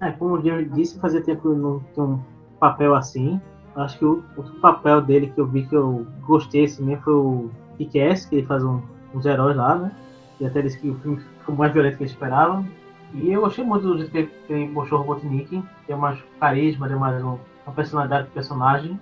[0.00, 2.20] É, como eu disse, fazia tempo que eu não tinha um
[2.58, 3.40] papel assim.
[3.76, 7.14] Acho que o outro papel dele que eu vi que eu gostei assim mesmo foi
[7.14, 8.80] o Kick-Ass, que ele faz um,
[9.14, 9.92] uns heróis lá, né?
[10.40, 12.66] E até disse que o filme ficou mais violento do que eles esperavam.
[13.14, 15.62] E eu gostei muito do jeito que ele mostrou o Robotnik.
[15.86, 18.98] Tem mais carisma, tem mais um, uma personalidade do personagem.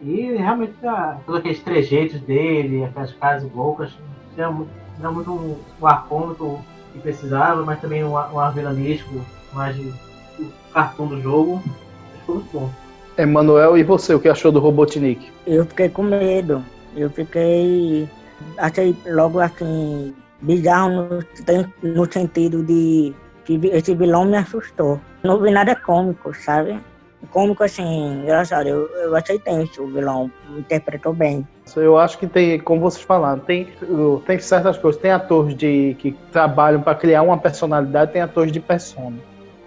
[0.00, 3.96] E realmente tá, todos aqueles trejeitos dele, aquelas caras loucas,
[4.36, 4.70] era muito,
[5.02, 9.20] era muito um, um ar cômico que precisava, mas também um, ar- um vilanesco,
[9.52, 9.92] mais de,
[10.38, 11.62] o cartão do jogo.
[12.20, 12.70] Ficou muito bom.
[13.18, 15.30] Emanuel, e você, o que achou do Robotnik?
[15.46, 16.64] Eu fiquei com medo.
[16.96, 18.08] Eu fiquei.
[18.56, 20.14] Achei logo assim.
[20.40, 21.08] bizarro
[21.82, 25.00] no, no sentido de que esse vilão me assustou.
[25.22, 26.80] Não vi nada cômico, sabe?
[27.30, 28.66] Cômico assim, engraçado.
[28.68, 30.30] Eu, eu achei tenso o vilão.
[30.56, 31.46] Interpretou bem.
[31.76, 33.68] Eu acho que tem, como vocês falaram, tem,
[34.26, 35.00] tem certas coisas.
[35.00, 39.16] Tem atores de, que trabalham para criar uma personalidade, tem atores de persona.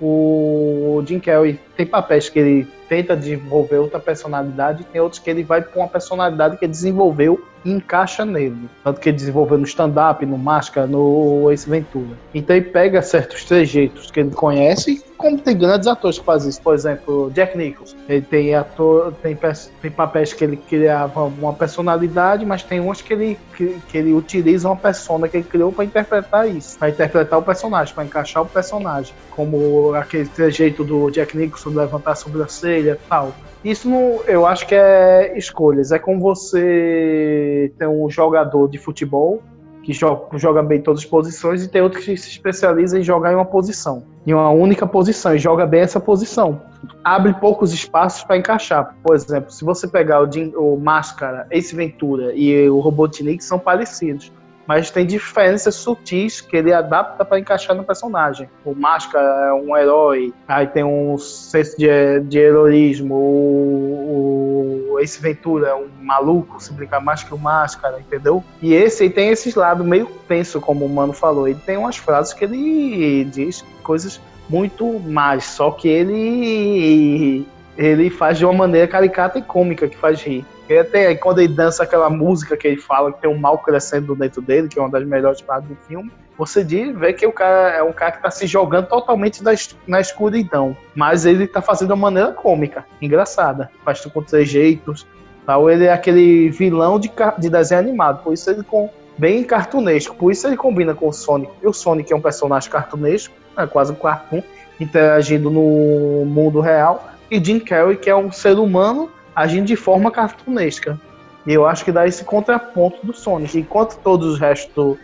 [0.01, 5.43] O Jim Carrey tem papéis que ele tenta desenvolver outra personalidade, tem outros que ele
[5.43, 8.69] vai com uma personalidade que ele desenvolveu e encaixa nele.
[8.83, 12.15] Tanto que ele desenvolveu no stand-up, no Máscara, no Ace Ventura.
[12.33, 16.61] Então ele pega certos trejeitos que ele conhece, como tem grandes atores que fazem isso.
[16.61, 17.95] Por exemplo, Jack Nicholson.
[18.07, 19.37] Ele tem, ator, tem,
[19.81, 24.13] tem papéis que ele criava uma personalidade, mas tem uns que ele, que, que ele
[24.13, 26.77] utiliza uma persona que ele criou para interpretar isso.
[26.77, 29.13] Para interpretar o personagem, para encaixar o personagem.
[29.31, 33.33] Como aquele trejeito do Jack Nicholson levantar a sobrancelha tal.
[33.63, 35.91] Isso não, eu acho que é escolhas.
[35.91, 39.41] É como você tem um jogador de futebol
[39.81, 43.03] que joga, joga bem em todas as posições e tem outro que se especializa em
[43.03, 46.61] jogar em uma posição, em uma única posição e joga bem essa posição.
[47.03, 48.95] Abre poucos espaços para encaixar.
[49.03, 53.59] Por exemplo, se você pegar o, Jim- o Máscara, Ace Ventura e o Robotnik são
[53.59, 54.31] parecidos,
[54.67, 58.49] mas tem diferenças sutis que ele adapta para encaixar no personagem.
[58.63, 61.87] O Máscara é um herói, aí tem um senso de,
[62.21, 63.15] de heroísmo.
[63.15, 68.43] O, o Ace Ventura é um maluco, se brincar mais que o Máscara, entendeu?
[68.61, 71.47] E esse aí tem esses lados meio tenso, como o Mano falou.
[71.47, 77.47] Ele tem umas frases que ele diz coisas muito mais, só que ele
[77.77, 80.45] ele faz de uma maneira caricata e cômica que faz rir.
[80.69, 83.57] E até aí, quando ele dança aquela música que ele fala que tem um mal
[83.59, 87.31] crescendo dentro dele, que é uma das melhores partes do filme, você vê que o
[87.31, 90.75] cara é um cara que tá se jogando totalmente na, es- na escuridão.
[90.93, 93.69] Mas ele tá fazendo de uma maneira cômica, engraçada.
[93.85, 95.05] Faz com trejeitos.
[95.45, 95.69] Tal.
[95.69, 98.23] Ele é aquele vilão de, de desenho animado.
[98.23, 100.15] Por isso ele com bem cartunesco.
[100.15, 101.53] Por isso ele combina com o Sonic.
[101.63, 104.41] E o Sonic é um personagem cartunesco, é quase um cartoon,
[104.79, 107.11] interagindo no mundo real.
[107.31, 110.99] E Jim Carrey, que é um ser humano agindo de forma cartunesca.
[111.45, 113.59] E eu acho que dá esse contraponto do Sonic.
[113.59, 114.97] Enquanto todos os restos do,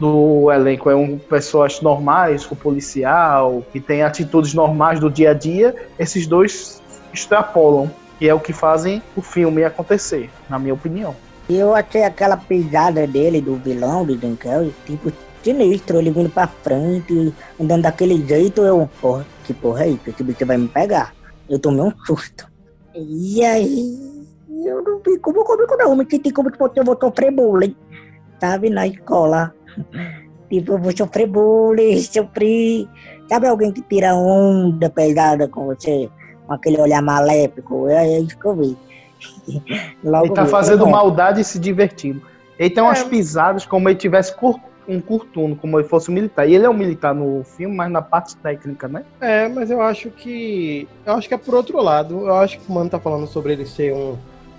[0.00, 5.34] do elenco é um pessoas normais, o policial, que tem atitudes normais do dia a
[5.34, 6.80] dia, esses dois
[7.12, 7.90] extrapolam.
[8.20, 11.14] E é o que fazem o filme acontecer, na minha opinião.
[11.50, 16.46] Eu achei aquela pisada dele, do vilão, do Jim Carrey, tipo, sinistro, ele vindo pra
[16.46, 20.08] frente, andando daquele jeito, eu, porra, que porra é isso?
[20.08, 21.12] Esse bicho vai me pegar.
[21.50, 22.51] Eu tomei um susto.
[22.94, 23.98] E aí,
[24.64, 27.74] eu não vi como comigo não, me senti como se eu vou sofrer bullying,
[28.40, 29.54] sabe, na escola.
[30.50, 32.88] Tipo, eu vou sofrer bullying, sofri...
[33.28, 36.10] Sabe alguém que tira onda pesada com você?
[36.46, 37.88] Com aquele olhar maléfico?
[37.88, 38.76] É isso que eu vi.
[40.04, 40.90] Logo Ele tá fazendo é.
[40.90, 42.20] maldade e se divertindo.
[42.58, 46.48] Ele tem umas pisadas como ele tivesse cur- um curtuno, como ele fosse um militar.
[46.48, 49.04] E ele é um militar no filme, mas na parte técnica, né?
[49.20, 50.88] É, mas eu acho que.
[51.04, 52.26] Eu acho que é por outro lado.
[52.26, 54.16] Eu acho que o Mano tá falando sobre ele ser um,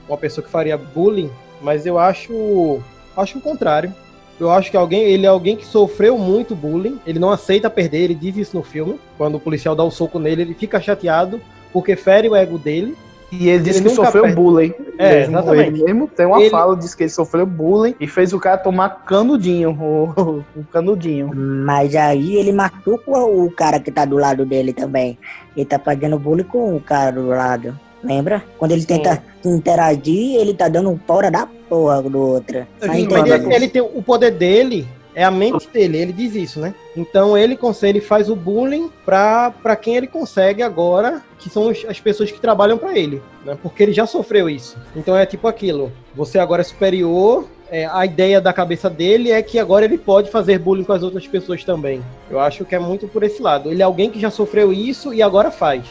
[0.08, 1.32] uma pessoa que faria bullying,
[1.62, 2.80] mas eu acho.
[3.16, 3.94] Acho o contrário.
[4.40, 8.00] Eu acho que alguém, ele é alguém que sofreu muito bullying, ele não aceita perder,
[8.00, 9.00] ele diz isso no filme.
[9.18, 11.40] Quando o policial dá o soco nele, ele fica chateado
[11.72, 12.96] porque fere o ego dele.
[13.40, 14.36] E ele disse que sofreu perde.
[14.36, 14.74] bullying.
[14.98, 15.38] É, mesmo.
[15.38, 15.82] exatamente.
[15.82, 18.58] Ele mesmo tem uma Ele- fala, diz que ele sofreu bullying e fez o cara
[18.58, 19.78] tomar canudinho.
[19.84, 21.32] O, o canudinho.
[21.34, 25.18] Mas aí ele machuca o cara que tá do lado dele também.
[25.56, 27.78] Ele tá fazendo bullying com o cara do lado.
[28.04, 28.44] Lembra?
[28.58, 32.66] Quando ele tenta interagir, ele tá dando um fora da porra do outro.
[32.80, 36.60] Tá Mas ele, ele tem o poder dele É a mente dele, ele diz isso,
[36.60, 36.74] né?
[36.96, 41.70] Então ele consegue, ele faz o bullying pra, pra quem ele consegue agora, que são
[41.70, 43.58] as pessoas que trabalham pra ele, né?
[43.62, 44.78] Porque ele já sofreu isso.
[44.96, 49.42] Então é tipo aquilo, você agora é superior, é, a ideia da cabeça dele é
[49.42, 52.04] que agora ele pode fazer bullying com as outras pessoas também.
[52.30, 53.72] Eu acho que é muito por esse lado.
[53.72, 55.84] Ele é alguém que já sofreu isso e agora faz.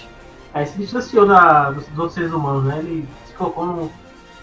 [0.54, 2.78] Aí se distanciou dos, outros seres humanos, né?
[2.78, 3.90] Ele se colocou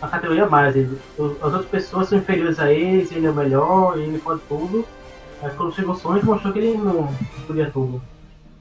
[0.02, 0.76] numa categoria a mais.
[0.76, 4.86] Ele, as outras pessoas são inferiores a eles, ele é o melhor, ele pode tudo.
[5.42, 7.16] Mas quando chegou o Sonic, mostrou que ele não
[7.48, 8.02] podia tudo.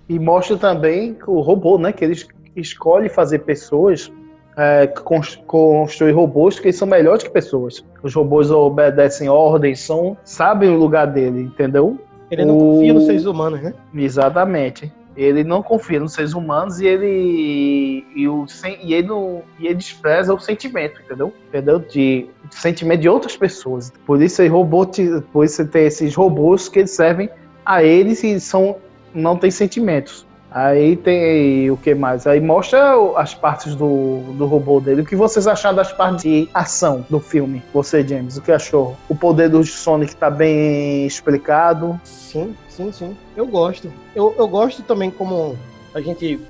[0.08, 1.92] E mostra também que o robô, né?
[1.92, 4.12] Que ele es- escolhe fazer pessoas,
[4.56, 7.84] é, cons- construir robôs que são melhores que pessoas.
[8.02, 11.98] Os robôs obedecem ordens, são, sabem o lugar dele, entendeu?
[12.30, 13.74] Ele não O- confia nos seres humanos, né?
[13.94, 14.92] Exatamente.
[15.18, 18.46] Ele não confia nos seres humanos e ele e, o,
[18.80, 21.34] e ele não, e ele despreza o sentimento, entendeu?
[21.48, 21.80] Entendeu?
[21.80, 23.92] De sentimento de outras pessoas.
[24.06, 24.86] Por isso ele robô,
[25.32, 27.28] por isso tem esses robôs que eles servem
[27.66, 28.76] a eles e são
[29.12, 30.27] não tem sentimentos.
[30.50, 32.26] Aí tem o que mais?
[32.26, 35.02] Aí mostra as partes do, do robô dele.
[35.02, 37.62] O que vocês acharam das partes de ação do filme?
[37.74, 38.96] Você, James, o que achou?
[39.08, 42.00] O poder do Sonic tá bem explicado.
[42.02, 43.16] Sim, sim, sim.
[43.36, 43.92] Eu gosto.
[44.16, 45.54] Eu, eu gosto também como
[45.94, 46.40] a gente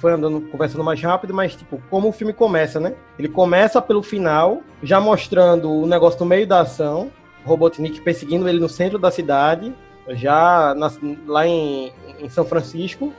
[0.00, 2.94] foi- andando, conversando mais rápido, mas tipo, como o filme começa, né?
[3.18, 7.10] Ele começa pelo final, já mostrando o negócio no meio da ação,
[7.44, 9.74] o Robotnik perseguindo ele no centro da cidade,
[10.10, 13.12] já nas- lá em, em São Francisco.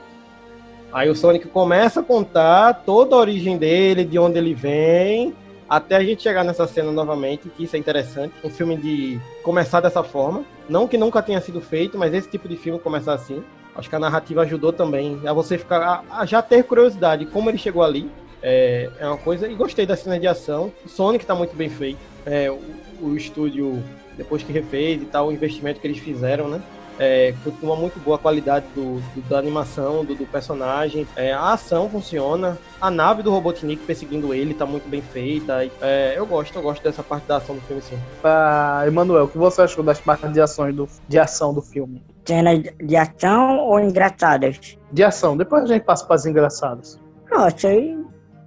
[0.92, 5.34] Aí o Sonic começa a contar toda a origem dele, de onde ele vem,
[5.68, 8.32] até a gente chegar nessa cena novamente, que isso é interessante.
[8.42, 10.44] Um filme de começar dessa forma.
[10.68, 13.44] Não que nunca tenha sido feito, mas esse tipo de filme começar assim.
[13.76, 16.04] Acho que a narrativa ajudou também a você ficar.
[16.10, 18.10] a, a já ter curiosidade como ele chegou ali.
[18.42, 19.46] É, é uma coisa.
[19.46, 20.72] E gostei das cenas de ação.
[20.84, 21.98] O Sonic tá muito bem feito.
[22.24, 22.60] É, o,
[23.02, 23.82] o estúdio,
[24.16, 26.62] depois que refez e tal, o investimento que eles fizeram, né?
[26.98, 31.06] É, continua muito boa a qualidade do, do- da animação, do, do personagem.
[31.16, 32.58] É, a ação funciona.
[32.80, 35.64] A nave do Robotnik perseguindo ele tá muito bem feita.
[35.80, 37.98] É, eu gosto, eu gosto dessa parte da ação do filme, sim.
[38.24, 42.02] Ah, Emanuel, o que você achou das partes de, ações do, de ação do filme?
[42.26, 44.76] Cenas de ação ou engraçadas?
[44.92, 46.98] De ação, depois a gente passa para as engraçadas.
[47.30, 47.96] Não, achei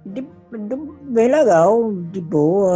[0.06, 2.72] de- de- bem legal, de boa.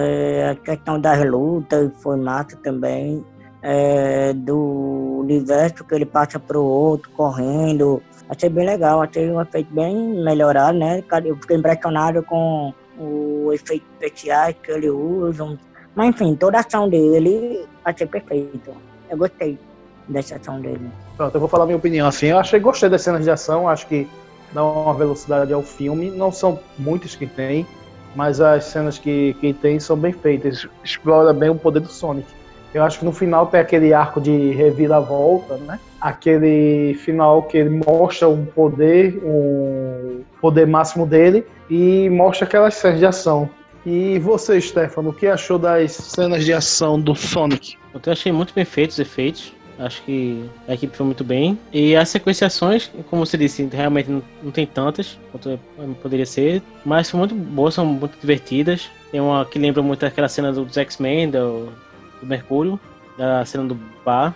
[0.00, 3.24] é, a questão das lutas foi massa também.
[3.66, 8.02] É, do universo que ele passa pro outro, correndo.
[8.28, 11.02] Achei bem legal, achei um efeito bem melhorado, né?
[11.24, 15.58] Eu fiquei impressionado com o efeito especiais que ele usa.
[15.94, 18.70] Mas enfim, toda a ação dele achei perfeito.
[19.08, 19.58] Eu gostei
[20.08, 20.90] dessa ação dele.
[21.16, 22.26] Pronto, eu vou falar minha opinião assim.
[22.26, 24.06] Eu achei, gostei das cenas de ação, acho que
[24.52, 26.10] dá uma velocidade ao filme.
[26.10, 27.66] Não são muitas que tem,
[28.14, 30.68] mas as cenas que, que tem são bem feitas.
[30.82, 32.28] Explora bem o poder do Sonic.
[32.74, 35.78] Eu acho que no final tem aquele arco de reviravolta, né?
[36.00, 42.98] Aquele final que ele mostra um poder, um poder máximo dele e mostra aquelas cenas
[42.98, 43.48] de ação.
[43.86, 47.76] E você, Stefano, o que achou das cenas de ação do Sonic?
[47.94, 49.52] Eu achei muito bem feitos os efeitos.
[49.78, 51.58] Acho que a equipe foi muito bem.
[51.72, 55.58] E as sequenciações, como você disse, realmente não, não tem tantas quanto
[56.00, 56.62] poderia ser.
[56.84, 58.88] Mas são muito boas, são muito divertidas.
[59.12, 61.68] Tem uma que lembra muito aquela cena dos X-Men, do,
[62.24, 62.80] do Mercúrio,
[63.16, 64.34] da cena do bar.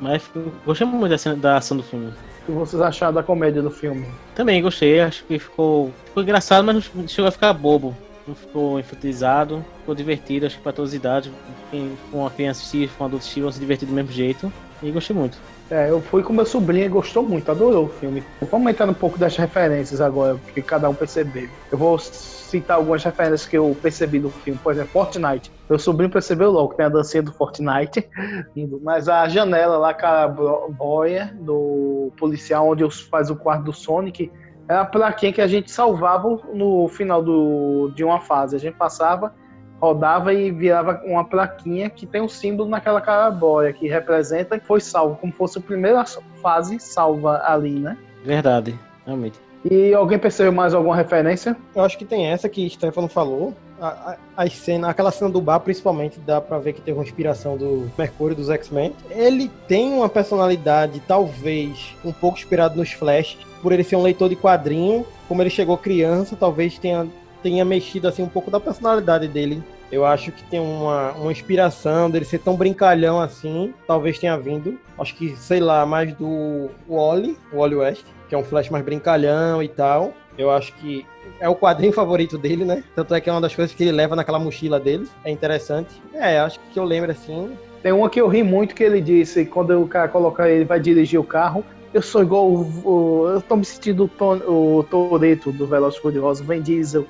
[0.00, 0.28] Mas
[0.66, 2.12] gostei muito da, cena, da ação do filme.
[2.42, 4.04] O que vocês acharam da comédia do filme?
[4.34, 7.96] Também gostei, acho que ficou, ficou engraçado, mas não chegou a ficar bobo.
[8.26, 11.30] Não ficou infantilizado, ficou divertido, acho que para todas as idades.
[11.70, 14.52] Quem uma criança assistir, um adulto assistir, vão se divertir do mesmo jeito.
[14.82, 15.38] E gostei muito.
[15.70, 18.22] É, eu fui com meu sobrinho e gostou muito, adorou o filme.
[18.50, 21.48] Vamos entrar um pouco das referências agora, que cada um percebeu.
[21.70, 24.60] Eu vou citar algumas referências que eu percebi do filme.
[24.62, 25.50] Por exemplo, Fortnite.
[25.70, 28.06] Meu sobrinho percebeu logo, tem a dancinha do Fortnite.
[28.82, 34.30] Mas a janela lá com a boia do policial, onde faz o quarto do Sonic,
[34.68, 38.56] era a plaquinha que a gente salvava no final do, de uma fase.
[38.56, 39.34] A gente passava,
[39.82, 44.80] rodava e virava uma plaquinha que tem um símbolo naquela carabóia que representa que foi
[44.80, 46.04] salvo, como fosse a primeira
[46.40, 47.98] fase salva ali, né?
[48.24, 49.40] Verdade, realmente.
[49.68, 51.56] E alguém percebeu mais alguma referência?
[51.74, 53.54] Eu acho que tem essa que Stefano falou.
[53.80, 57.04] A, a, a cena, aquela cena do bar, principalmente, dá pra ver que teve uma
[57.04, 58.94] inspiração do Mercúrio dos X-Men.
[59.10, 64.28] Ele tem uma personalidade, talvez, um pouco inspirado nos Flash, por ele ser um leitor
[64.28, 65.04] de quadrinho.
[65.28, 67.08] Como ele chegou criança, talvez tenha,
[67.42, 69.62] tenha mexido assim um pouco da personalidade dele.
[69.90, 74.78] Eu acho que tem uma, uma inspiração dele ser tão brincalhão assim, talvez tenha vindo.
[74.98, 79.62] Acho que, sei lá, mais do Wally, Wally West, que é um Flash mais brincalhão
[79.62, 80.14] e tal.
[80.38, 81.04] Eu acho que
[81.38, 82.82] é o quadrinho favorito dele, né?
[82.94, 85.06] Tanto é que é uma das coisas que ele leva naquela mochila dele.
[85.24, 85.90] É interessante.
[86.14, 87.52] É, acho que eu lembro assim.
[87.82, 90.78] Tem uma que eu ri muito que ele disse, quando o cara coloca ele vai
[90.78, 94.82] dirigir o carro, eu sou igual o, o- eu tô me sentindo o, Ton- o
[94.90, 97.06] Toreto do Veloz Furioso, Vin Diesel.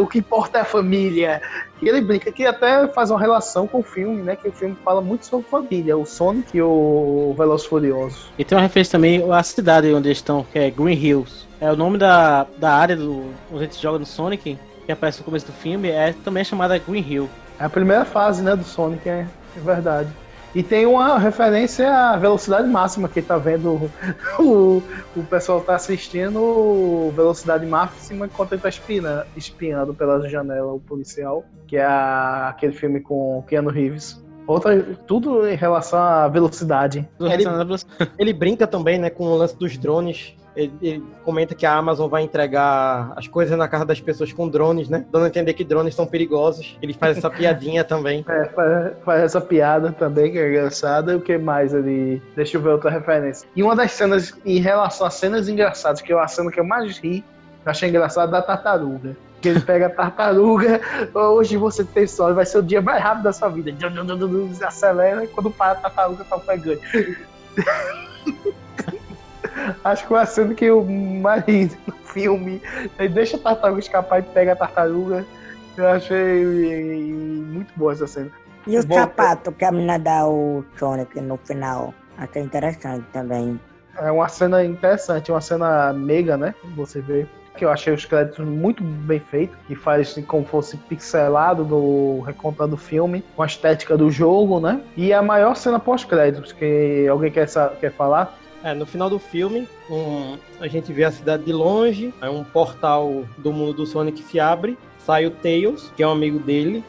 [0.00, 1.40] O que importa é a família.
[1.80, 4.34] E ele brinca que até faz uma relação com o filme, né?
[4.34, 8.26] Que o filme fala muito sobre família, o Sonic e o Veloz Furioso.
[8.38, 11.46] E tem uma referência também à cidade onde eles estão, que é Green Hills.
[11.60, 15.18] É o nome da, da área do, onde a gente joga no Sonic, que aparece
[15.20, 17.28] no começo do filme, é também chamada Green Hill.
[17.58, 20.08] É a primeira fase, né, do Sonic, é, é verdade.
[20.54, 23.90] E tem uma referência à velocidade máxima que tá vendo
[24.38, 24.82] o,
[25.14, 31.44] o pessoal tá assistindo velocidade máxima enquanto ele tá espiando, espiando pela janela o policial,
[31.66, 34.24] que é aquele filme com Keanu Reeves.
[34.46, 37.08] Outra, tudo em relação à velocidade.
[37.20, 37.44] Ele,
[38.18, 40.34] ele brinca também, né, com o lance dos drones.
[40.54, 44.48] Ele, ele comenta que a Amazon vai entregar as coisas na casa das pessoas com
[44.48, 45.04] drones, né?
[45.12, 46.78] Dando a entender que drones são perigosos.
[46.80, 48.24] Ele faz essa piadinha também.
[48.26, 51.14] É, faz, faz essa piada também, que é engraçada.
[51.14, 52.22] O que mais ali?
[52.34, 53.46] Deixa eu ver outra referência.
[53.54, 56.64] E uma das cenas, em relação a cenas engraçadas, que é a cena que eu
[56.64, 57.22] mais ri,
[57.62, 59.14] eu achei engraçado, da tartaruga.
[59.46, 60.80] Que ele pega a tartaruga,
[61.14, 63.72] hoje você tem sorte, vai ser o dia mais rápido da sua vida.
[64.66, 66.80] Acelera e quando para a tartaruga tá pegando.
[69.84, 72.60] Acho que foi a cena que mais ri no filme.
[72.98, 75.24] Ele deixa a tartaruga escapar e pega a tartaruga.
[75.76, 78.32] Eu achei muito boa essa cena.
[78.66, 81.94] E o Bom, sapato que a menina dá ao Sonic no final?
[82.18, 83.60] Achei interessante também.
[83.96, 86.52] É uma cena interessante, uma cena mega, né?
[86.74, 87.28] Você vê.
[87.56, 92.74] Que eu achei os créditos muito bem feitos, que faz como fosse pixelado do recontando
[92.74, 94.80] o filme, com a estética do jogo, né?
[94.96, 97.46] E a maior cena pós-créditos, que alguém quer,
[97.80, 98.38] quer falar?
[98.62, 102.42] É, no final do filme, um- a gente vê a cidade de longe, aí um
[102.42, 106.84] portal do mundo do Sonic se abre, sai o Tails, que é um amigo dele.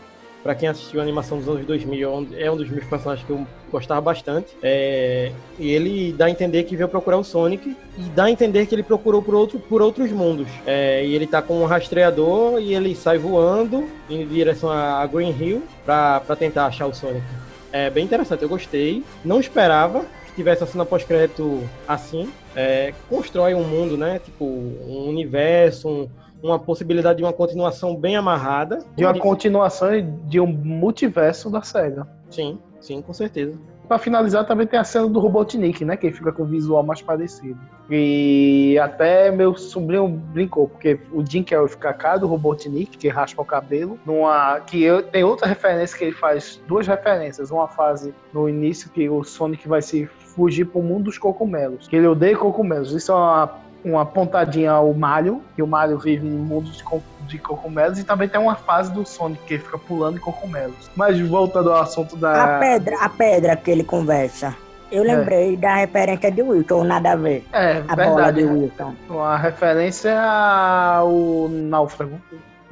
[0.47, 3.27] Pra quem assistiu a animação dos anos 2000, é um- é um dos meus personagens
[3.27, 4.47] que eu gostava bastante.
[4.63, 5.29] É,
[5.59, 8.73] e ele dá a entender que veio procurar o Sonic e dá a entender que
[8.73, 10.47] ele procurou por, outro, por outros mundos.
[10.65, 15.35] É, e ele tá com um rastreador e ele sai voando em direção a Green
[15.37, 17.25] Hill pra tentar achar o Sonic.
[17.69, 19.03] É bem interessante, eu gostei.
[19.25, 22.29] Não esperava que tivesse a cena pós-crédito assim.
[22.55, 24.21] É, constrói um mundo, né?
[24.23, 26.09] Tipo, um universo, um-
[26.41, 28.79] uma possibilidade de uma continuação bem amarrada.
[28.95, 29.89] De uma continuação
[30.25, 32.07] de um multiverso da SEGA.
[32.29, 33.57] Sim, sim, com certeza.
[33.87, 35.95] Pra finalizar, também tem a cena do Robotnik, né?
[35.95, 37.57] Que fica com o visual mais parecido.
[37.89, 43.07] E até meu sobrinho brincou, porque o Jim Carrey fica a cara do Robotnik, que
[43.07, 43.97] raspa o cabelo.
[44.05, 47.49] Numa, que eu, tem outra referência que ele faz, duas referências.
[47.49, 51.87] Uma fase no início que o Sonic vai se fugir pro mundo dos cogumelos.
[51.87, 52.91] Que ele odeia cogumelos.
[52.91, 57.01] Isso é uma, uma pontadinha ao Mario, que o Mario vive em mundos de, co-
[57.21, 57.99] de cogumelos.
[57.99, 60.89] E também tem uma fase do Sonic que ele fica pulando em cogumelos.
[60.95, 62.57] Mas voltando ao assunto da...
[62.57, 64.55] A pedra, a pedra que ele conversa.
[64.89, 67.45] Eu lembrei da referência de Wilson, nada a ver.
[67.51, 68.37] É, a bola verdade.
[68.37, 68.95] de Wilson.
[69.09, 72.21] Uma referência ao náufrago.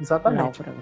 [0.00, 0.42] Exatamente.
[0.42, 0.78] Náufrago.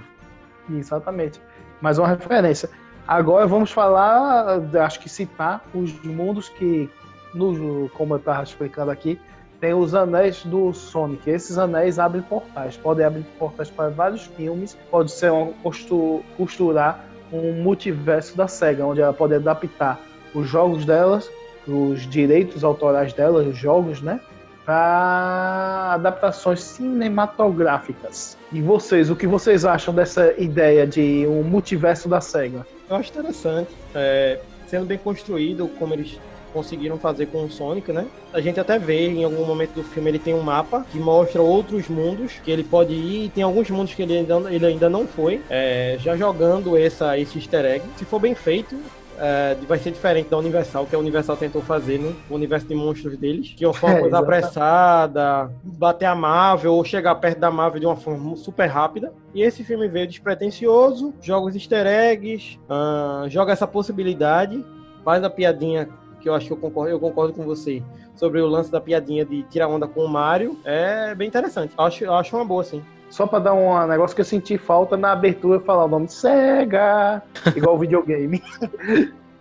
[0.70, 1.40] Exatamente.
[1.80, 2.70] Mais uma referência.
[3.06, 6.88] Agora vamos falar, acho que citar os mundos que,
[7.34, 9.20] no, como eu estava explicando aqui,
[9.64, 11.30] tem os anéis do Sonic.
[11.30, 17.02] Esses anéis abrem portais, podem abrir portais para vários filmes, pode ser costu- costurar
[17.32, 19.98] um multiverso da SEGA, onde ela pode adaptar
[20.34, 21.30] os jogos delas,
[21.66, 24.20] os direitos autorais delas, os jogos, né?
[24.66, 28.36] Para adaptações cinematográficas.
[28.52, 32.66] E vocês, o que vocês acham dessa ideia de um multiverso da SEGA?
[32.90, 33.70] Eu acho interessante.
[33.94, 36.20] É, sendo bem construído, como eles
[36.54, 38.06] conseguiram fazer com o Sonic, né?
[38.32, 41.42] A gente até vê em algum momento do filme ele tem um mapa que mostra
[41.42, 44.88] outros mundos que ele pode ir e tem alguns mundos que ele ainda, ele ainda
[44.88, 45.42] não foi.
[45.50, 47.84] É, já jogando essa, esse easter egg.
[47.96, 48.76] Se for bem feito,
[49.18, 53.16] é, vai ser diferente da Universal, que a Universal tentou fazer no universo de monstros
[53.16, 54.44] deles, que uma forma É, coisa exatamente.
[54.44, 59.12] apressada, bater a Marvel ou chegar perto da Marvel de uma forma super rápida.
[59.34, 64.64] E esse filme veio despretensioso, joga os easter eggs, ah, joga essa possibilidade,
[65.04, 65.88] faz a piadinha
[66.24, 67.82] que eu acho que eu concordo, eu concordo com você
[68.16, 70.58] sobre o lance da piadinha de tirar onda com o Mario.
[70.64, 71.74] É bem interessante.
[71.76, 72.82] Acho, eu acho uma boa, sim.
[73.10, 77.22] Só pra dar um negócio que eu senti falta na abertura falar o nome SEGA,
[77.54, 78.42] igual o videogame.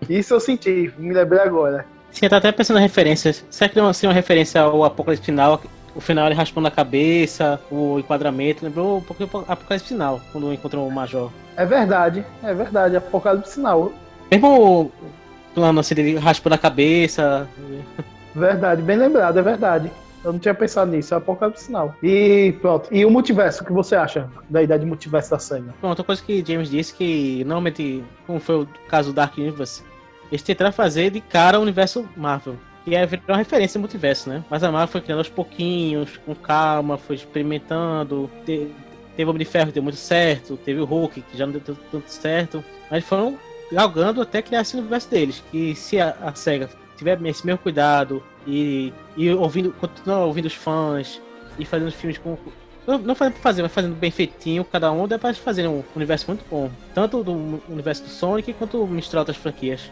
[0.10, 1.86] Isso eu senti, me lembrei agora.
[2.12, 3.46] Sim, eu tava até pensando em referências.
[3.50, 5.62] Será que não assim, uma referência ao Apocalipse Final?
[5.96, 10.52] O final ele raspando a cabeça, o enquadramento, lembrou um pouco do Apocalipse Final, quando
[10.52, 11.32] encontrou o Major.
[11.56, 13.94] É verdade, é verdade, Apocalipse Sinal.
[14.30, 14.92] Mesmo o
[15.54, 17.48] plano assim, dele raspando a cabeça.
[18.36, 19.92] Verdade, bem lembrado, é verdade.
[20.24, 21.94] Eu não tinha pensado nisso, é Apocalipse Sinal.
[22.02, 22.88] E pronto.
[22.92, 25.74] E o multiverso, o que você acha da ideia de multiverso da SEGA?
[25.82, 29.84] Bom, outra coisa que James disse que normalmente, como foi o caso do Dark Universe,
[30.32, 32.56] eles tentaram fazer de cara o universo Marvel.
[32.86, 34.44] Que é uma referência ao multiverso, né?
[34.50, 38.30] Mas a Marvel foi criando aos pouquinhos, com calma, foi experimentando.
[38.46, 38.72] Te,
[39.16, 41.54] teve o Homem de Ferro que deu muito certo, teve o Hulk que já não
[41.54, 42.64] deu tanto certo.
[42.90, 43.38] Mas foram
[43.74, 45.44] galgando até criar esse universo deles.
[45.52, 50.54] Que se a, a SEGA tiver esse mesmo cuidado e, e ouvindo, continuar ouvindo os
[50.54, 51.22] fãs
[51.58, 52.38] e fazendo filmes com.
[52.86, 56.26] Não, fazendo por fazer, mas fazendo bem feitinho, cada um dá pra fazer um universo
[56.28, 56.70] muito bom.
[56.94, 59.90] Tanto do universo do Sonic quanto misturar outras franquias.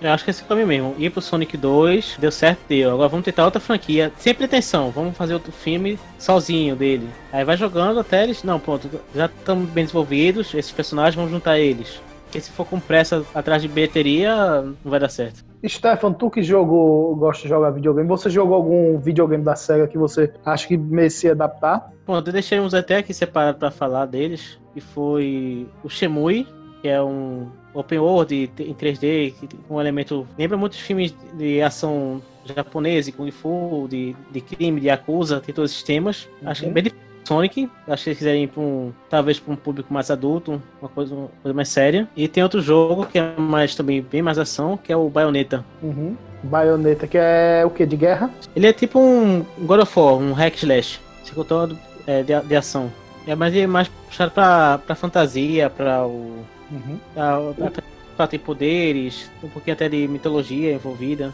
[0.00, 0.96] Eu acho que esse o caminho mesmo.
[0.98, 2.90] Ir pro Sonic 2, deu certo, deu.
[2.90, 4.12] Agora vamos tentar outra franquia.
[4.16, 7.08] Sem pretensão, vamos fazer outro filme sozinho dele.
[7.32, 8.42] Aí vai jogando até eles.
[8.42, 10.52] Não, pronto, já estão bem desenvolvidos.
[10.54, 12.00] Esses personagens vão juntar eles.
[12.32, 15.44] Porque se for com pressa atrás de bilheteria, não vai dar certo.
[15.68, 19.98] Stefan, tu que jogou, gosta de jogar videogame, você jogou algum videogame da SEGA que
[19.98, 21.92] você acha que merecia adaptar?
[22.06, 26.46] Bom, eu deixei uns até aqui separados para falar deles, que foi o Shemui,
[26.80, 29.34] que é um open world em 3D,
[29.68, 35.38] um elemento lembra muitos filmes de ação japonês, Kung Fu, de, de crime, de Yakuza,
[35.38, 36.30] tem todos esses temas.
[36.40, 36.48] Uhum.
[36.48, 36.84] Acho que bem
[37.24, 40.88] Sonic, acho que eles quiserem ir para um, talvez para um público mais adulto, uma
[40.88, 42.08] coisa, uma coisa mais séria.
[42.16, 45.64] E tem outro jogo que é mais também bem mais ação, que é o Bayonetta.
[45.82, 46.16] Uhum.
[46.42, 47.86] Bayonetta, que é o que?
[47.86, 48.30] De guerra?
[48.54, 51.00] Ele é tipo um God of War, um hack slash.
[51.48, 52.92] Todo é, de, de ação.
[53.26, 56.44] É mais, é mais puxado pra, pra fantasia, pra o.
[56.70, 56.98] Uhum.
[57.14, 57.82] Pra, pra,
[58.16, 61.32] pra, ter poderes, um pouquinho até de mitologia envolvida.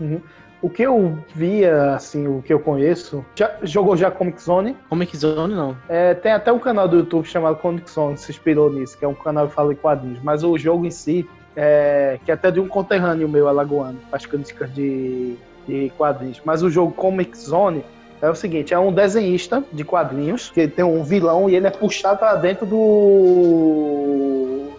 [0.00, 0.20] Uhum.
[0.62, 3.24] O que eu via, assim, o que eu conheço.
[3.34, 4.76] Já, jogou já Comic Zone?
[4.88, 5.76] Comic Zone não.
[5.88, 9.08] É, tem até um canal do YouTube chamado Comic Zone, se inspirou nisso, que é
[9.08, 10.18] um canal que fala em quadrinhos.
[10.22, 14.24] Mas o jogo em si, é, que é até de um conterrâneo meu alagoano, faz
[14.24, 15.36] críticas de,
[15.68, 16.40] de quadrinhos.
[16.44, 17.84] Mas o jogo Comic Zone
[18.20, 21.70] é o seguinte, é um desenhista de quadrinhos, que tem um vilão e ele é
[21.70, 23.85] puxado para dentro do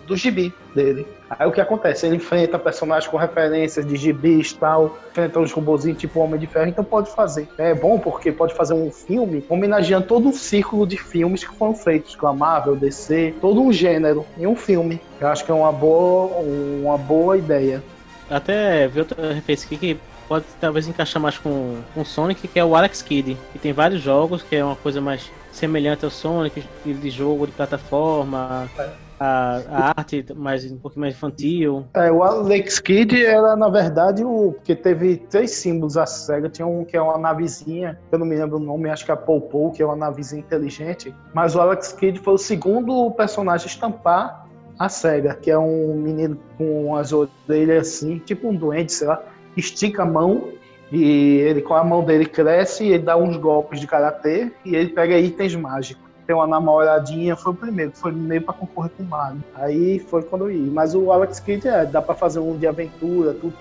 [0.08, 1.05] do gibi dele.
[1.30, 2.05] Aí o que acontece?
[2.05, 6.47] Ele enfrenta personagens com referências de gibis e tal, enfrenta uns robozinhos tipo Homem de
[6.47, 7.47] Ferro, então pode fazer.
[7.58, 11.76] É bom porque pode fazer um filme homenageando todo um círculo de filmes que foram
[11.76, 15.01] feitos com a Marvel, DC, todo um gênero em um filme.
[15.20, 17.84] Eu acho que é uma boa, uma boa ideia.
[18.30, 22.64] Até vi outra referência aqui que pode talvez encaixar mais com o Sonic, que é
[22.64, 26.64] o Alex Kidd, que tem vários jogos, que é uma coisa mais semelhante ao Sonic,
[26.86, 28.70] de jogo de plataforma.
[28.78, 31.86] É a, a arte mais um pouquinho mais infantil.
[31.93, 36.68] É, o Alex Kidd era na verdade o porque teve três símbolos da Sega, tinha
[36.68, 39.18] um que é uma navezinha, eu não me lembro o nome, acho que é a
[39.18, 43.70] Popo, que é uma navezinha inteligente, mas o Alex Kidd foi o segundo personagem a
[43.70, 44.47] estampar
[44.78, 49.22] a Sega, que é um menino com as orelhas assim, tipo um doente, sei lá,
[49.55, 50.49] estica a mão
[50.91, 54.89] e ele com a mão dele cresce, ele dá uns golpes de karatê e ele
[54.89, 59.05] pega itens mágicos ter uma namoradinha, foi o primeiro, foi meio para concorrer com o
[59.05, 59.41] Mario.
[59.55, 60.71] Aí foi quando eu ia.
[60.71, 63.53] Mas o Alex Kidd é, dá para fazer um de aventura, tudo.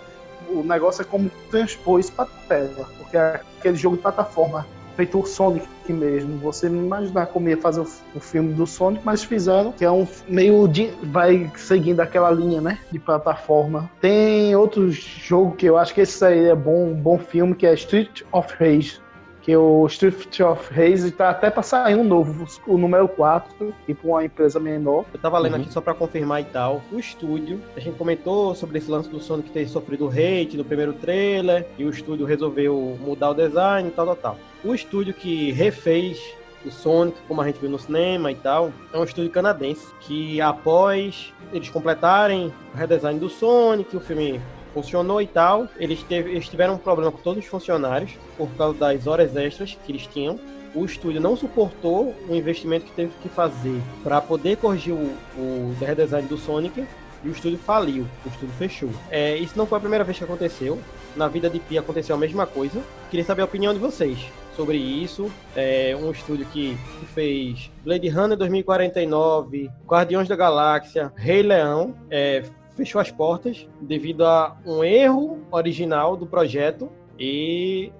[0.49, 5.21] O negócio é como transpor isso pra tela, porque é aquele jogo de plataforma feito
[5.21, 6.39] o Sonic mesmo.
[6.39, 10.07] Você não imaginar como ia fazer o, filme do Sonic, mas fizeram, que é um
[10.29, 10.91] meio de.
[11.03, 12.79] vai seguindo aquela linha, né?
[12.91, 13.91] De plataforma.
[14.01, 17.67] Tem outro jogo que eu acho que esse aí é bom, um bom filme, que
[17.67, 19.01] é Street of Rage
[19.47, 23.95] que o Street of Rage tá até para sair um novo, o número 4, e
[23.95, 25.05] para uma empresa menor.
[25.15, 25.61] Eu tava lendo uhum.
[25.61, 26.83] aqui só para confirmar e tal.
[26.91, 30.95] O estúdio, a gente comentou sobre esse lance do Sonic ter sofrido hate no primeiro
[30.95, 34.39] trailer, e o estúdio resolveu mudar o design e tal, tal, tal.
[34.65, 36.21] O estúdio que refez
[36.65, 40.41] o Sonic, como a gente viu no cinema e tal, é um estúdio canadense que
[40.41, 44.41] após eles completarem o redesign do Sonic, o filme
[44.77, 45.67] funcionou e tal.
[45.79, 49.77] Eles, teve, eles tiveram um problema com todos os funcionários por causa das horas extras
[49.87, 50.39] que eles tinham.
[50.75, 55.75] O estúdio não suportou o investimento que teve que fazer para poder corrigir o, o
[55.81, 56.87] redesign do Sonic
[57.25, 58.91] e o estúdio faliu, o estúdio fechou.
[59.11, 60.79] É, isso não foi a primeira vez que aconteceu.
[61.17, 62.83] Na vida de Pi aconteceu a mesma coisa.
[63.11, 64.19] Queria saber a opinião de vocês
[64.55, 65.33] sobre isso.
[65.55, 66.77] É um estúdio que,
[67.15, 71.95] fez Blade Runner 2049, Guardiões da Galáxia, Rei Leão.
[72.11, 72.43] É,
[72.77, 77.91] fechou as portas devido a um erro original do projeto e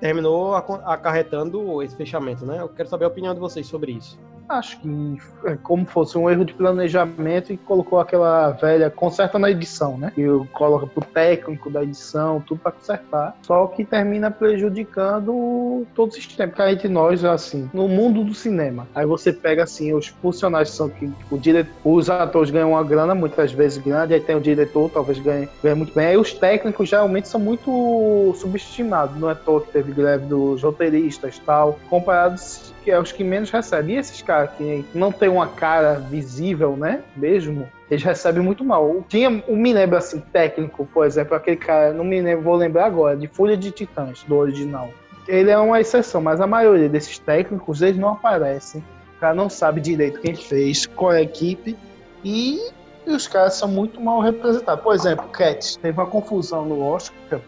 [0.00, 2.60] terminou acarretando esse fechamento, né?
[2.60, 4.18] Eu quero saber a opinião de vocês sobre isso.
[4.48, 9.50] Acho que é como fosse um erro de planejamento e colocou aquela velha conserta na
[9.50, 10.12] edição, né?
[10.16, 13.36] E coloca pro técnico da edição, tudo para consertar.
[13.42, 16.48] Só que termina prejudicando todo o sistema.
[16.48, 20.74] Porque a gente, nós, assim, no mundo do cinema, aí você pega assim, os funcionários
[20.74, 24.40] são que o diretor, os atores ganham uma grana muitas vezes grande, aí tem o
[24.40, 26.06] diretor, talvez ganhe, ganhe muito bem.
[26.06, 29.18] Aí os técnicos geralmente são muito subestimados.
[29.18, 33.50] Não é toa que teve greve dos roteiristas tal, comparados que é os que menos
[33.50, 33.96] recebem.
[33.96, 37.02] E esses caras que não tem uma cara visível, né?
[37.16, 39.02] Mesmo, eles recebem muito mal.
[39.08, 42.84] Tinha um me lembro assim, técnico, por exemplo, aquele cara, não me lembro, vou lembrar
[42.84, 44.90] agora, de Folha de Titãs, do original.
[45.26, 48.84] Ele é uma exceção, mas a maioria desses técnicos, eles não aparecem.
[49.16, 51.74] O cara não sabe direito quem fez, qual é a equipe,
[52.22, 52.60] e,
[53.06, 54.84] e os caras são muito mal representados.
[54.84, 57.40] Por exemplo, Cats, teve uma confusão no Oscar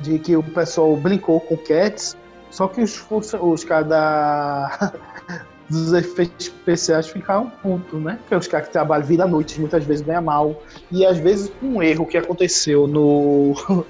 [0.00, 2.16] de que o pessoal brincou com Cats,
[2.50, 4.92] só que os, os caras da
[5.70, 8.18] dos efeitos especiais ficaram putos, né?
[8.22, 10.60] Porque os caras que trabalham vida à noite muitas vezes ganham mal.
[10.90, 13.54] E às vezes um erro que aconteceu no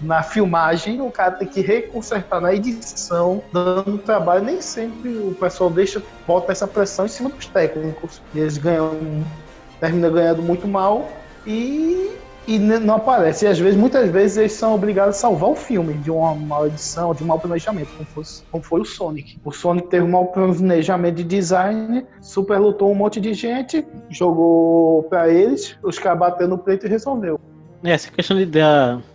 [0.00, 4.44] na filmagem, o cara tem que reconsertar na edição, dando trabalho.
[4.44, 8.22] Nem sempre o pessoal deixa, bota essa pressão em cima dos técnicos.
[8.34, 9.24] E eles ganham,
[9.80, 11.08] terminam ganhando muito mal
[11.46, 12.10] e
[12.46, 13.44] e não aparece.
[13.44, 16.66] E às vezes, muitas vezes, eles são obrigados a salvar o filme de uma mal
[16.66, 19.38] edição, de um mau planejamento, como, fosse, como foi o Sonic.
[19.44, 25.04] O Sonic teve um mau planejamento de design, super lutou um monte de gente, jogou
[25.04, 27.38] para eles, os caras bateram no preto e resolveu.
[27.82, 28.60] É, essa questão de, de,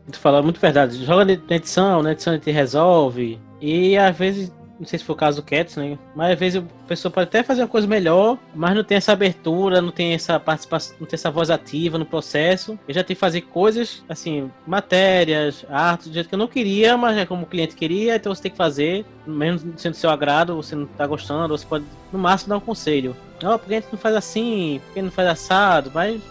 [0.08, 1.04] de falar muito verdade.
[1.04, 3.40] Joga na edição, na edição a gente resolve.
[3.60, 6.00] E às vezes não sei se foi o caso do Cats, né?
[6.16, 9.12] Mas às vezes a pessoa pode até fazer uma coisa melhor, mas não tem essa
[9.12, 12.80] abertura, não tem essa participação, não tem essa voz ativa no processo.
[12.88, 16.96] Eu já tenho que fazer coisas, assim, matérias, artes, do jeito que eu não queria,
[16.96, 20.10] mas é como o cliente queria, então você tem que fazer, mesmo sendo do seu
[20.10, 23.16] agrado, você não tá gostando, você pode, no máximo, dar um conselho.
[23.42, 26.22] Não, porque a gente não faz assim, porque não faz assado, mas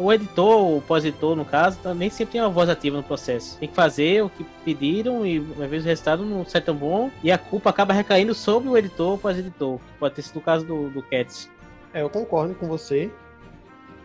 [0.00, 3.58] o editor, o pós-editor, no caso, nem sempre tem uma voz ativa no processo.
[3.58, 7.10] Tem que fazer o que pediram e às vezes o resultado não sai tão bom
[7.22, 9.78] e a culpa acaba recaindo sobre o editor ou pós-editor.
[9.98, 11.50] Pode ter sido o caso do, do Cats.
[11.92, 13.10] É, eu concordo com você,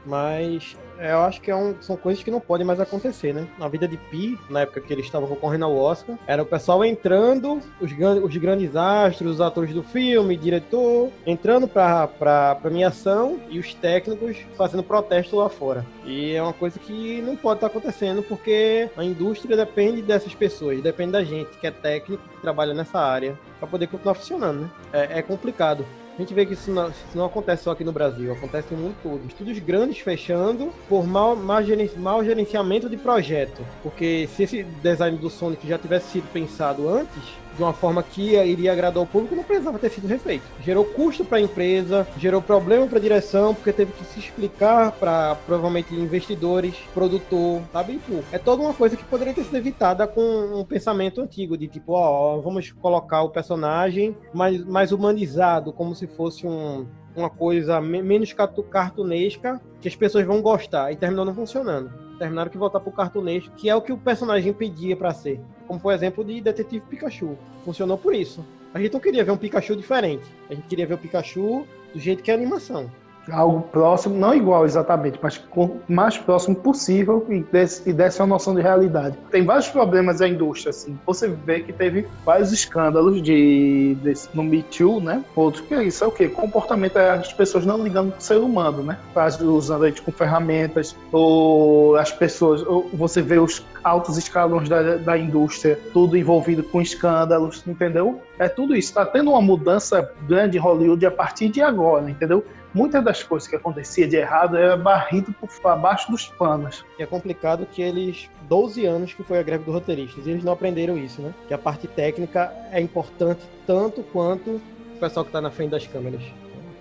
[0.06, 3.48] mas eu acho que é um, são coisas que não podem mais acontecer, né?
[3.58, 6.84] Na vida de Pi, na época que eles estavam concorrendo ao Oscar, era o pessoal
[6.84, 7.92] entrando, os,
[8.24, 14.38] os grandes astros, os atores do filme, diretor, entrando pra, pra premiação e os técnicos
[14.58, 15.86] fazendo protesto lá fora.
[16.06, 20.82] E é uma coisa que não pode estar acontecendo porque a indústria depende dessas pessoas,
[20.82, 24.70] depende da gente que é técnico, que trabalha nessa área, para poder continuar funcionando, né?
[24.94, 25.86] é, é complicado.
[26.16, 28.80] A gente vê que isso não, isso não, acontece só aqui no Brasil, acontece no
[28.82, 29.28] mundo todo.
[29.28, 33.62] Estúdios grandes fechando por mau, mau, gerenciamento de projeto.
[33.84, 37.22] Porque se esse design do Sonic já tivesse sido pensado antes,
[37.56, 40.44] de uma forma que iria agradar o público, não precisava ter sido refeito.
[40.62, 44.92] Gerou custo para a empresa, gerou problema para a direção, porque teve que se explicar
[44.94, 48.00] para provavelmente investidores, produtor, sabe?
[48.32, 51.94] É toda uma coisa que poderia ter sido evitada com um pensamento antigo de tipo,
[51.94, 56.86] ó, vamos colocar o personagem mais, mais humanizado, como se fosse um,
[57.16, 58.34] uma coisa menos
[58.70, 62.05] cartunesca que as pessoas vão gostar e terminou não funcionando.
[62.18, 65.40] Terminaram que voltar pro cartunesco, que é o que o personagem pedia para ser.
[65.68, 67.38] Como por exemplo de Detetive Pikachu.
[67.64, 68.46] Funcionou por isso.
[68.74, 70.26] A gente não queria ver um Pikachu diferente.
[70.50, 72.90] A gente queria ver o Pikachu do jeito que é a animação
[73.32, 78.28] algo próximo, não igual exatamente, mas o mais próximo possível e desse, e desse uma
[78.28, 79.18] noção de realidade.
[79.32, 80.98] Tem vários problemas na indústria, assim.
[81.06, 85.24] Você vê que teve vários escândalos de, de no Me Too, né?
[85.36, 86.28] Outro que é isso é o quê?
[86.28, 88.98] Comportamento é as pessoas não ligando pro ser humano, né?
[89.42, 94.98] Usando a gente com ferramentas, ou as pessoas, ou você vê os altos escalões da,
[94.98, 98.22] da indústria, tudo envolvido com escândalos, entendeu?
[98.38, 98.90] É tudo isso.
[98.90, 102.44] Está tendo uma mudança grande em Hollywood a partir de agora, entendeu?
[102.76, 106.84] muitas das coisas que acontecia de errado era barrido por abaixo dos panos.
[107.00, 110.44] E é complicado que eles, 12 anos que foi a greve dos roteiristas, e eles
[110.44, 111.34] não aprenderam isso, né?
[111.48, 114.62] Que a parte técnica é importante tanto quanto
[114.96, 116.22] o pessoal que está na frente das câmeras.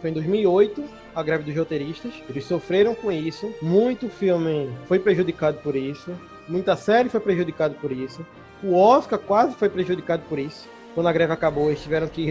[0.00, 0.84] Foi em 2008
[1.14, 2.12] a greve dos roteiristas.
[2.28, 3.54] Eles sofreram com isso.
[3.62, 6.10] Muito filme foi prejudicado por isso.
[6.48, 8.26] Muita série foi prejudicado por isso.
[8.62, 10.68] O Oscar quase foi prejudicado por isso.
[10.94, 12.22] Quando a greve acabou, eles tiveram que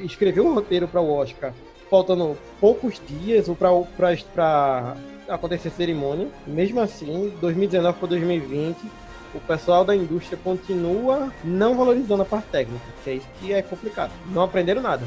[0.00, 1.52] escrever um roteiro para o Oscar
[1.88, 3.46] faltando poucos dias
[4.34, 4.96] para
[5.28, 6.26] acontecer cerimônia.
[6.46, 8.78] Mesmo assim, 2019 para 2020,
[9.34, 13.60] o pessoal da indústria continua não valorizando a parte técnica, que é isso que é
[13.60, 14.10] complicado.
[14.30, 15.04] Não aprenderam nada.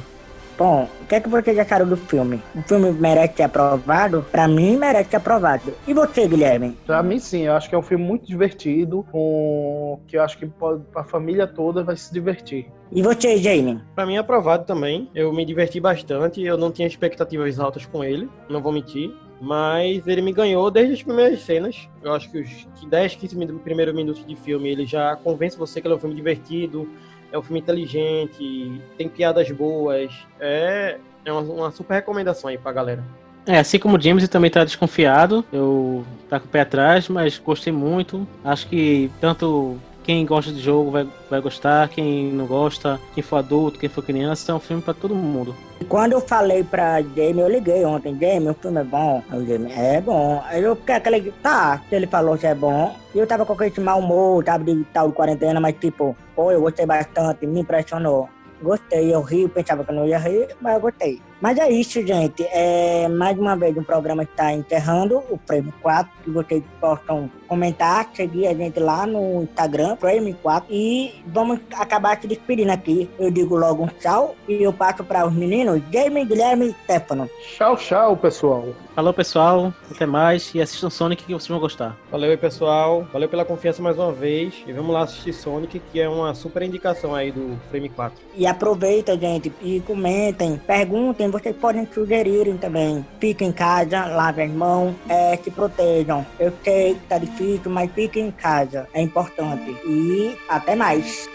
[0.58, 2.42] Bom, o que é que você já acharam do filme?
[2.56, 4.26] O filme merece ser aprovado?
[4.32, 5.74] Pra mim, merece ser aprovado.
[5.86, 6.78] E você, Guilherme?
[6.86, 7.42] Pra mim, sim.
[7.44, 10.00] Eu acho que é um filme muito divertido, com...
[10.08, 10.82] que eu acho que pode...
[10.96, 12.72] a família toda vai se divertir.
[12.92, 13.82] E você, Jamie?
[13.94, 15.10] Pra mim, é aprovado também.
[15.14, 16.42] Eu me diverti bastante.
[16.42, 19.14] Eu não tinha expectativas altas com ele, não vou mentir.
[19.42, 21.90] Mas ele me ganhou desde as primeiras cenas.
[22.02, 25.88] Eu acho que os 10, 15 primeiros minutos de filme ele já convence você que
[25.88, 26.90] ele é um filme divertido,
[27.32, 30.12] é um filme inteligente, tem piadas boas.
[30.40, 33.04] É, é uma, uma super recomendação aí pra galera.
[33.46, 35.46] É, assim como o James, também tá desconfiado.
[35.54, 38.28] Eu tá com o pé atrás, mas gostei muito.
[38.44, 43.38] Acho que tanto quem gosta de jogo vai, vai gostar, quem não gosta, quem for
[43.38, 45.56] adulto, quem for criança, é um filme pra todo mundo.
[45.90, 49.24] Quando eu falei pra Jamie, eu liguei ontem, Jamie, o filme é bom.
[49.30, 50.42] Aí Jamie, é bom.
[50.46, 52.96] Aí eu fiquei aquele, tá, ele falou que é bom.
[53.14, 56.52] E eu tava com aquele mau humor, tava de tal de quarentena, mas tipo, pô,
[56.52, 58.30] eu gostei bastante, me impressionou.
[58.62, 61.22] Gostei, eu ri, pensava que eu não ia rir, mas eu gostei.
[61.42, 62.44] Mas é isso, gente.
[62.52, 68.10] É, mais uma vez, um programa está encerrando, o Prêmio 4, que vocês possam comentar,
[68.14, 73.10] seguir a gente lá no Instagram, Prêmio 4, e vamos acabar se despedindo aqui.
[73.20, 77.30] Eu digo logo um tchau e eu passo para os meninos, Jamie, Guilherme e Stefano.
[77.56, 78.66] Tchau, tchau, pessoal.
[78.96, 79.74] Falou, pessoal.
[79.92, 80.56] Até mais.
[80.56, 81.98] E assistam Sonic que vocês vão gostar.
[82.10, 83.06] Valeu aí, pessoal.
[83.12, 84.64] Valeu pela confiança mais uma vez.
[84.66, 88.18] E vamos lá assistir Sonic, que é uma super indicação aí do Frame 4.
[88.36, 93.06] E aproveita, gente, e comentem, perguntem, vocês podem sugerirem também.
[93.20, 96.26] Fiquem em casa, lavem as mãos, é, se protejam.
[96.40, 98.88] Eu sei que tá difícil, mas fiquem em casa.
[98.94, 99.76] É importante.
[99.86, 101.28] E até mais.